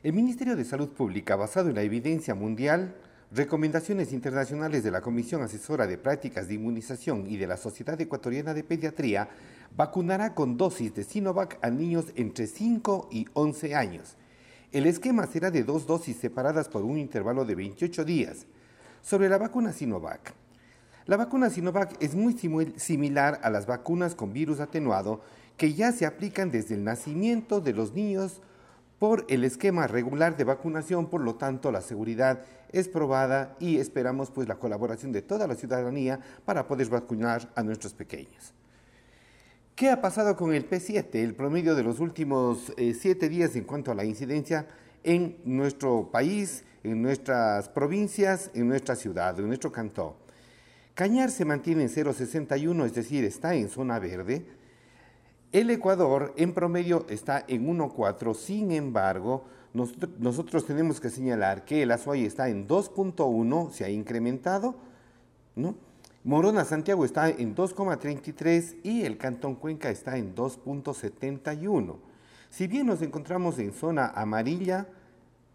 El 0.03 0.13
Ministerio 0.13 0.55
de 0.57 0.67
Salud 0.67 0.91
Pública, 0.91 1.37
basado 1.37 1.71
en 1.71 1.77
la 1.77 1.83
evidencia 1.83 2.35
mundial, 2.35 2.95
recomendaciones 3.33 4.13
internacionales 4.13 4.85
de 4.85 4.91
la 4.91 5.01
Comisión 5.01 5.41
Asesora 5.41 5.87
de 5.87 5.97
Prácticas 5.97 6.49
de 6.49 6.55
Inmunización 6.55 7.27
y 7.27 7.39
de 7.39 7.47
la 7.47 7.57
Sociedad 7.57 7.99
Ecuatoriana 7.99 8.53
de 8.53 8.63
Pediatría, 8.63 9.31
vacunará 9.75 10.35
con 10.35 10.59
dosis 10.59 10.95
de 10.95 11.03
Sinovac 11.03 11.59
a 11.63 11.71
niños 11.71 12.13
entre 12.15 12.47
5 12.47 13.09
y 13.11 13.27
11 13.33 13.75
años 13.75 14.17
El 14.75 14.87
esquema 14.87 15.29
será 15.29 15.53
de 15.53 15.63
dos 15.63 15.87
dosis 15.87 16.17
separadas 16.17 16.69
por 16.69 16.83
un 16.83 16.99
intervalo 16.99 17.45
de 17.45 17.55
28 17.55 18.05
días. 18.05 18.45
Sobre 19.03 19.29
la 19.29 19.39
vacuna 19.39 19.73
Sinovac. 19.73 20.35
La 21.07 21.17
vacuna 21.17 21.49
Sinovac 21.49 21.95
es 22.03 22.17
muy 22.17 22.37
similar 22.77 23.39
a 23.45 23.51
las 23.51 23.67
vacunas 23.67 24.17
con 24.17 24.33
virus 24.33 24.59
atenuado 24.59 25.21
que 25.57 25.75
ya 25.75 25.93
se 25.93 26.07
aplican 26.07 26.51
desde 26.51 26.75
el 26.75 26.83
nacimiento 26.83 27.61
de 27.61 27.73
los 27.73 27.93
niños 27.93 28.41
por 28.99 29.25
el 29.29 29.45
esquema 29.45 29.87
regular 29.87 30.37
de 30.37 30.43
vacunación, 30.43 31.07
por 31.07 31.21
lo 31.21 31.37
tanto 31.37 31.71
la 31.71 31.81
seguridad 31.81 32.43
es 32.73 32.89
probada 32.89 33.55
y 33.61 33.79
esperamos 33.79 34.33
pues 34.33 34.49
la 34.49 34.57
colaboración 34.57 35.13
de 35.13 35.23
toda 35.23 35.47
la 35.47 35.55
ciudadanía 35.55 36.19
para 36.45 36.67
poder 36.67 36.89
vacunar 36.89 37.49
a 37.55 37.63
nuestros 37.63 37.95
pequeños. 37.95 38.53
¿Qué 39.75 39.91
ha 39.91 40.01
pasado 40.01 40.37
con 40.37 40.55
el 40.55 40.71
P7, 40.71 41.17
el 41.17 41.35
promedio 41.35 41.75
de 41.75 41.83
los 41.83 41.99
últimos 41.99 42.73
eh, 42.77 42.95
siete 42.95 43.29
días 43.29 43.57
en 43.57 43.65
cuanto 43.65 43.91
a 43.91 43.97
la 43.97 44.05
incidencia 44.05 44.69
en 45.03 45.39
nuestro 45.45 46.11
país, 46.13 46.63
en 46.85 47.03
nuestras 47.03 47.69
provincias, 47.71 48.53
en 48.55 48.69
nuestra 48.69 48.95
ciudad, 48.95 49.37
en 49.37 49.49
nuestro 49.49 49.73
cantón? 49.73 50.13
Cañar 50.95 51.33
se 51.33 51.45
mantiene 51.45 51.83
en 51.83 51.89
0,61, 51.89 52.87
es 52.87 52.95
decir, 52.95 53.25
está 53.25 53.57
en 53.57 53.69
zona 53.69 53.99
verde. 53.99 54.47
El 55.51 55.69
Ecuador 55.71 56.33
en 56.37 56.55
promedio 56.55 57.05
está 57.09 57.45
en 57.49 57.67
1,4, 57.67 58.33
sin 58.37 58.71
embargo, 58.71 59.45
nosotros, 59.73 60.67
tenemos 60.67 61.01
que 61.01 61.11
señalar 61.11 61.65
que 61.65 61.83
el 61.83 61.91
Azuay 61.91 62.25
está 62.25 62.49
en 62.49 62.69
2,1, 62.69 63.73
se 63.73 63.85
ha 63.85 63.91
incrementado, 63.91 64.77
¿no? 65.57 65.75
Morona 66.25 66.65
Santiago 66.65 67.05
está 67.05 67.29
en 67.29 67.55
2,33 67.55 68.77
y 68.83 69.03
el 69.03 69.19
Cantón 69.19 69.57
Cuenca 69.57 69.91
está 69.91 70.17
en 70.17 70.35
2,71. 70.35 71.99
Si 72.49 72.67
bien 72.67 72.87
nos 72.87 73.03
encontramos 73.03 73.59
en 73.59 73.75
zona 73.75 74.07
amarilla, 74.07 74.87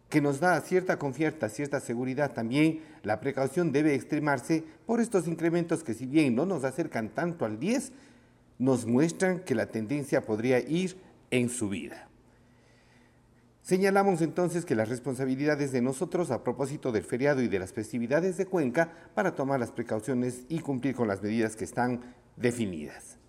que 0.10 0.21
nos 0.21 0.39
da 0.39 0.62
cierta 0.62 0.99
confianza, 0.99 1.49
cierta 1.49 1.79
seguridad, 1.79 2.34
también 2.34 2.84
la 3.01 3.19
precaución 3.19 3.71
debe 3.71 3.95
extremarse 3.95 4.63
por 4.86 4.99
estos 4.99 5.27
incrementos 5.27 5.84
que 5.84 5.95
si 5.95 6.05
bien 6.05 6.36
no 6.36 6.45
nos 6.45 6.63
acercan 6.63 7.10
tanto 7.10 7.45
al 7.45 7.60
10, 7.60 7.91
nos 8.60 8.86
muestran 8.86 9.39
que 9.39 9.55
la 9.55 9.65
tendencia 9.65 10.23
podría 10.23 10.60
ir 10.60 10.97
en 11.32 11.49
subida. 11.49 12.09
Señalamos 13.69 14.23
entonces 14.23 14.65
que 14.65 14.73
las 14.73 14.89
responsabilidades 14.89 15.71
de 15.71 15.79
nosotros 15.79 16.32
a 16.32 16.43
propósito 16.43 16.91
del 16.91 17.03
feriado 17.03 17.43
y 17.43 17.47
de 17.47 17.60
las 17.60 17.71
festividades 17.71 18.36
de 18.36 18.47
Cuenca 18.47 18.91
para 19.13 19.36
tomar 19.36 19.60
las 19.60 19.69
precauciones 19.69 20.41
y 20.49 20.58
cumplir 20.58 20.95
con 20.95 21.08
las 21.08 21.21
medidas 21.21 21.55
que 21.55 21.65
están 21.65 22.01
definidas. 22.36 23.19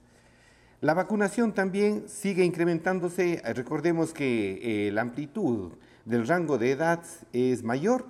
La 0.81 0.94
vacunación 0.94 1.53
también 1.53 2.09
sigue 2.09 2.42
incrementándose. 2.42 3.42
Recordemos 3.55 4.14
que 4.14 4.87
eh, 4.87 4.92
la 4.92 5.03
amplitud 5.03 5.72
del 6.07 6.26
rango 6.26 6.57
de 6.57 6.70
edad 6.70 7.03
es 7.35 7.62
mayor. 7.62 8.07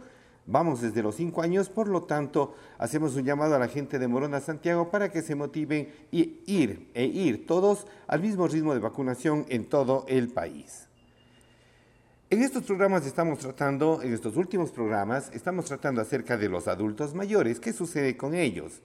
Vamos 0.46 0.82
desde 0.82 1.02
los 1.02 1.16
5 1.16 1.42
años, 1.42 1.68
por 1.68 1.88
lo 1.88 2.04
tanto, 2.04 2.54
hacemos 2.78 3.16
un 3.16 3.24
llamado 3.24 3.56
a 3.56 3.58
la 3.58 3.66
gente 3.66 3.98
de 3.98 4.06
Morona 4.06 4.38
Santiago 4.38 4.88
para 4.92 5.10
que 5.10 5.22
se 5.22 5.34
motiven 5.34 5.88
y 6.12 6.42
ir 6.46 6.92
e 6.94 7.06
ir 7.06 7.44
todos 7.44 7.88
al 8.06 8.20
mismo 8.20 8.46
ritmo 8.46 8.72
de 8.72 8.78
vacunación 8.78 9.46
en 9.48 9.68
todo 9.68 10.04
el 10.06 10.28
país. 10.28 10.89
En 12.32 12.42
estos 12.42 12.62
programas 12.62 13.04
estamos 13.06 13.40
tratando, 13.40 14.02
en 14.04 14.14
estos 14.14 14.36
últimos 14.36 14.70
programas, 14.70 15.32
estamos 15.34 15.64
tratando 15.64 16.00
acerca 16.00 16.36
de 16.36 16.48
los 16.48 16.68
adultos 16.68 17.12
mayores, 17.12 17.58
qué 17.58 17.72
sucede 17.72 18.16
con 18.16 18.36
ellos. 18.36 18.82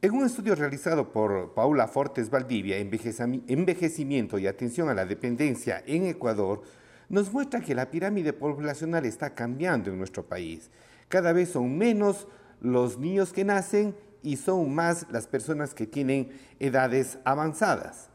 En 0.00 0.12
un 0.12 0.24
estudio 0.24 0.54
realizado 0.54 1.12
por 1.12 1.52
Paula 1.52 1.86
Fortes 1.86 2.30
Valdivia, 2.30 2.78
Envejecimiento 2.78 4.38
y 4.38 4.46
Atención 4.46 4.88
a 4.88 4.94
la 4.94 5.04
Dependencia 5.04 5.84
en 5.86 6.06
Ecuador, 6.06 6.62
nos 7.10 7.30
muestra 7.30 7.60
que 7.60 7.74
la 7.74 7.90
pirámide 7.90 8.32
poblacional 8.32 9.04
está 9.04 9.34
cambiando 9.34 9.90
en 9.90 9.98
nuestro 9.98 10.24
país. 10.24 10.70
Cada 11.08 11.34
vez 11.34 11.50
son 11.50 11.76
menos 11.76 12.26
los 12.62 12.98
niños 12.98 13.34
que 13.34 13.44
nacen 13.44 13.94
y 14.22 14.38
son 14.38 14.74
más 14.74 15.06
las 15.10 15.26
personas 15.26 15.74
que 15.74 15.86
tienen 15.86 16.30
edades 16.58 17.18
avanzadas. 17.24 18.09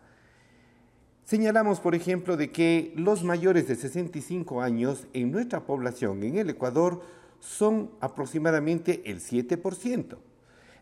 Señalamos, 1.26 1.80
por 1.80 1.96
ejemplo, 1.96 2.38
de 2.38 2.52
que 2.52 2.94
los 2.96 3.24
mayores 3.24 3.68
de 3.68 3.76
65 3.76 4.62
años 4.62 5.08
en 5.12 5.32
nuestra 5.32 5.66
población 5.66 6.22
en 6.22 6.38
el 6.38 6.52
Ecuador 6.52 7.02
son 7.40 7.90
aproximadamente 8.00 9.02
el 9.06 9.20
7%. 9.20 10.18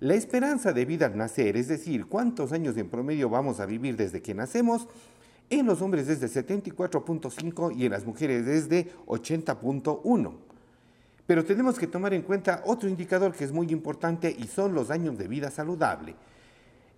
La 0.01 0.15
esperanza 0.15 0.73
de 0.73 0.83
vida 0.83 1.05
al 1.05 1.15
nacer, 1.15 1.55
es 1.55 1.69
decir, 1.69 2.07
cuántos 2.07 2.51
años 2.51 2.75
en 2.75 2.89
promedio 2.89 3.29
vamos 3.29 3.61
a 3.61 3.65
vivir 3.65 3.95
desde 3.95 4.21
que 4.21 4.33
nacemos, 4.33 4.85
en 5.49 5.65
los 5.65 5.81
hombres 5.81 6.09
es 6.09 6.19
de 6.19 6.27
74.5 6.27 7.77
y 7.77 7.85
en 7.85 7.91
las 7.93 8.05
mujeres 8.05 8.45
es 8.45 8.67
de 8.67 8.91
80.1. 9.05 10.33
Pero 11.25 11.45
tenemos 11.45 11.79
que 11.79 11.87
tomar 11.87 12.13
en 12.13 12.21
cuenta 12.21 12.63
otro 12.65 12.89
indicador 12.89 13.33
que 13.33 13.45
es 13.45 13.53
muy 13.53 13.67
importante 13.67 14.35
y 14.37 14.47
son 14.47 14.73
los 14.73 14.89
años 14.89 15.17
de 15.17 15.29
vida 15.29 15.49
saludable. 15.49 16.15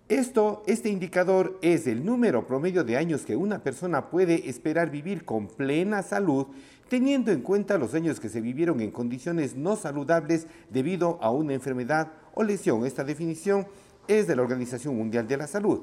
Esto, 0.08 0.62
este 0.68 0.88
indicador 0.88 1.58
es 1.62 1.88
el 1.88 2.04
número 2.04 2.46
promedio 2.46 2.84
de 2.84 2.96
años 2.96 3.22
que 3.26 3.34
una 3.34 3.64
persona 3.64 4.08
puede 4.08 4.48
esperar 4.48 4.88
vivir 4.88 5.24
con 5.24 5.48
plena 5.48 6.04
salud, 6.04 6.46
teniendo 6.88 7.32
en 7.32 7.40
cuenta 7.40 7.76
los 7.76 7.92
años 7.92 8.20
que 8.20 8.28
se 8.28 8.40
vivieron 8.40 8.80
en 8.80 8.92
condiciones 8.92 9.56
no 9.56 9.74
saludables 9.74 10.46
debido 10.70 11.18
a 11.20 11.32
una 11.32 11.54
enfermedad 11.54 12.12
o 12.34 12.44
lesión. 12.44 12.86
Esta 12.86 13.02
definición 13.02 13.66
es 14.06 14.28
de 14.28 14.36
la 14.36 14.42
Organización 14.42 14.96
Mundial 14.96 15.26
de 15.26 15.38
la 15.38 15.48
Salud. 15.48 15.80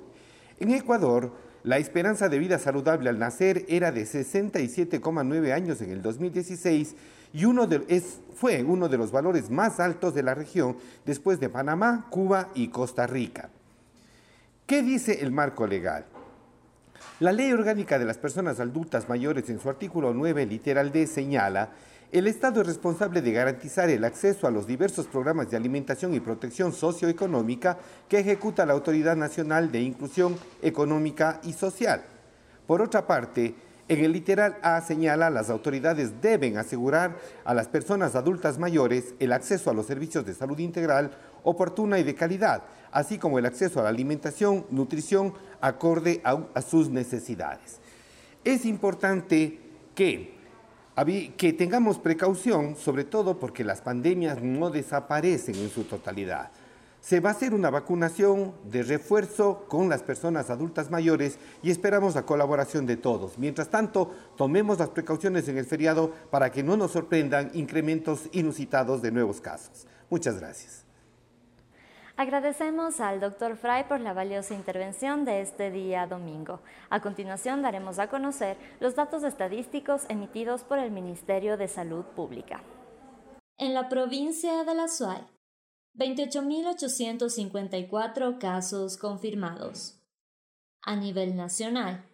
En 0.58 0.72
Ecuador, 0.72 1.34
la 1.66 1.78
esperanza 1.78 2.30
de 2.30 2.40
vida 2.40 2.60
saludable 2.60 3.10
al 3.10 3.20
nacer 3.20 3.66
era 3.68 3.92
de 3.92 4.04
67,9 4.04 5.52
años 5.52 5.82
en 5.82 5.90
el 5.90 6.02
2016 6.02 6.96
y 7.34 7.44
fue 8.36 8.64
uno 8.64 8.88
de 8.88 8.98
los 8.98 9.12
valores 9.12 9.50
más 9.50 9.82
altos 9.82 10.16
de 10.16 10.24
la 10.24 10.34
región 10.34 10.78
después 11.06 11.42
de 11.42 11.50
Panamá, 11.50 12.08
Cuba 12.10 12.52
y 12.56 12.70
Costa 12.70 13.06
Rica. 13.06 13.50
¿Qué 14.66 14.82
dice 14.82 15.22
el 15.22 15.34
marco 15.34 15.68
legal? 15.68 16.06
La 17.20 17.34
Ley 17.34 17.52
Orgánica 17.52 18.00
de 18.00 18.06
las 18.06 18.18
Personas 18.18 18.62
Adultas 18.62 19.10
Mayores 19.10 19.50
en 19.50 19.60
su 19.60 19.70
artículo 19.70 20.14
9, 20.14 20.46
literal 20.46 20.90
D, 20.94 21.06
señala, 21.06 21.72
el 22.14 22.28
Estado 22.28 22.62
es 22.62 22.68
responsable 22.68 23.22
de 23.22 23.34
garantizar 23.34 23.90
el 23.90 24.06
acceso 24.06 24.48
a 24.48 24.52
los 24.52 24.66
diversos 24.66 25.08
programas 25.08 25.52
de 25.52 25.58
alimentación 25.58 26.14
y 26.14 26.22
protección 26.22 26.72
socioeconómica 26.72 27.78
que 28.08 28.20
ejecuta 28.20 28.66
la 28.66 28.72
Autoridad 28.72 29.18
Nacional 29.18 29.70
de 29.70 29.82
Inclusión 29.82 30.38
Económica 30.62 31.42
y 31.44 31.52
Social. 31.52 32.02
Por 32.66 32.82
otra 32.82 33.06
parte, 33.06 33.56
en 33.90 34.06
el 34.06 34.14
literal 34.14 34.58
A 34.62 34.80
señala, 34.80 35.30
las 35.30 35.50
autoridades 35.50 36.22
deben 36.22 36.58
asegurar 36.58 37.18
a 37.44 37.54
las 37.54 37.68
personas 37.68 38.16
adultas 38.16 38.58
mayores 38.58 39.14
el 39.20 39.34
acceso 39.34 39.70
a 39.70 39.74
los 39.74 39.88
servicios 39.88 40.26
de 40.26 40.34
salud 40.34 40.58
integral 40.60 41.12
oportuna 41.44 42.00
y 42.00 42.04
de 42.04 42.16
calidad, 42.16 42.64
así 42.94 43.18
como 43.18 43.40
el 43.40 43.46
acceso 43.46 43.80
a 43.80 43.84
la 43.84 43.90
alimentación, 43.90 44.66
nutrición 44.70 45.34
acorde 45.60 46.22
a, 46.24 46.62
sus 46.62 46.90
necesidades. 46.90 47.80
Es 48.44 48.66
importante 48.66 49.60
que, 49.96 50.36
que 51.38 51.54
tengamos 51.54 51.98
precaución, 51.98 52.76
sobre 52.76 53.04
todo 53.04 53.40
porque 53.40 53.64
las 53.64 53.82
pandemias 53.82 54.42
no 54.42 54.70
desaparecen 54.70 55.56
en 55.56 55.70
su 55.70 55.84
totalidad. 55.84 56.52
Se 57.02 57.20
va 57.20 57.32
a 57.32 57.34
hacer 57.34 57.54
una 57.54 57.70
vacunación 57.70 58.54
de 58.64 58.84
refuerzo 58.84 59.66
con 59.68 59.90
las 59.90 60.04
personas 60.04 60.50
adultas 60.50 60.90
mayores 60.90 61.38
y 61.62 61.70
esperamos 61.70 62.16
la 62.16 62.26
colaboración 62.26 62.86
de 62.86 62.96
todos. 62.96 63.38
Mientras 63.38 63.70
tanto, 63.70 64.12
tomemos 64.38 64.80
las 64.80 64.90
precauciones 64.90 65.50
en 65.50 65.58
el 65.58 65.66
feriado 65.66 66.14
para 66.32 66.50
que 66.50 66.64
no 66.64 66.78
nos 66.78 66.92
sorprendan 66.92 67.52
incrementos 67.56 68.30
inusitados 68.32 69.02
de 69.02 69.12
nuevos 69.12 69.42
casos. 69.42 69.86
Muchas 70.10 70.40
gracias. 70.40 70.84
Agradecemos 72.16 73.00
al 73.00 73.20
Dr. 73.20 73.58
Fry 73.58 73.86
por 73.90 74.00
la 74.00 74.14
valiosa 74.14 74.54
intervención 74.54 75.26
de 75.26 75.42
este 75.42 75.72
día 75.72 76.06
domingo. 76.06 76.60
A 76.92 77.02
continuación 77.02 77.64
daremos 77.64 77.98
a 77.98 78.08
conocer 78.08 78.56
los 78.80 78.94
datos 78.94 79.24
estadísticos 79.24 80.04
emitidos 80.10 80.64
por 80.64 80.78
el 80.78 80.92
Ministerio 80.92 81.58
de 81.58 81.68
Salud 81.68 82.06
Pública. 82.16 82.62
En 83.58 83.74
la 83.74 83.90
provincia 83.90 84.64
de 84.64 84.76
La 84.76 84.88
Suay, 84.88 85.24
28.854 85.96 88.38
casos 88.38 88.98
confirmados. 88.98 90.00
A 90.84 90.96
nivel 90.96 91.36
nacional, 91.36 92.06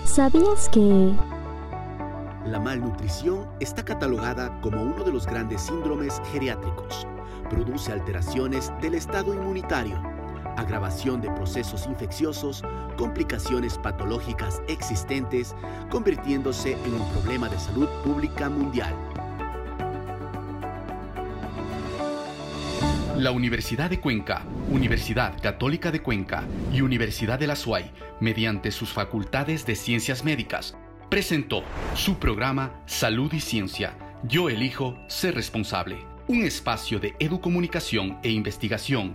¿Sabías 0.05 0.69
que... 0.69 1.15
La 2.45 2.59
malnutrición 2.59 3.49
está 3.61 3.85
catalogada 3.85 4.61
como 4.61 4.83
uno 4.83 5.05
de 5.05 5.13
los 5.13 5.27
grandes 5.27 5.63
síndromes 5.63 6.21
geriátricos. 6.33 7.07
Produce 7.49 7.93
alteraciones 7.93 8.73
del 8.81 8.95
estado 8.95 9.33
inmunitario 9.33 10.12
agravación 10.63 11.21
de 11.21 11.31
procesos 11.31 11.87
infecciosos, 11.87 12.65
complicaciones 12.97 13.79
patológicas 13.79 14.61
existentes, 14.69 15.55
convirtiéndose 15.91 16.73
en 16.73 16.95
un 16.95 17.09
problema 17.13 17.49
de 17.49 17.59
salud 17.59 17.89
pública 18.03 18.49
mundial. 18.49 18.95
La 23.17 23.31
Universidad 23.31 23.91
de 23.91 24.01
Cuenca, 24.01 24.43
Universidad 24.71 25.41
Católica 25.41 25.93
de 25.93 26.01
Cuenca 26.01 26.45
y 26.73 26.81
Universidad 26.81 27.39
de 27.39 27.47
la 27.47 27.57
SUAY, 27.57 27.91
mediante 28.21 28.71
sus 28.71 28.91
facultades 28.91 29.67
de 29.67 29.77
ciencias 29.77 30.25
médicas, 30.25 30.75
presentó 31.11 31.63
su 31.95 32.17
programa 32.17 32.73
Salud 32.87 33.33
y 33.35 33.41
Ciencia. 33.41 33.95
Yo 34.25 34.49
elijo 34.49 34.97
ser 35.09 35.35
responsable. 35.35 35.99
Un 36.27 36.43
espacio 36.43 36.99
de 37.01 37.15
educomunicación 37.19 38.19
e 38.23 38.31
investigación 38.31 39.15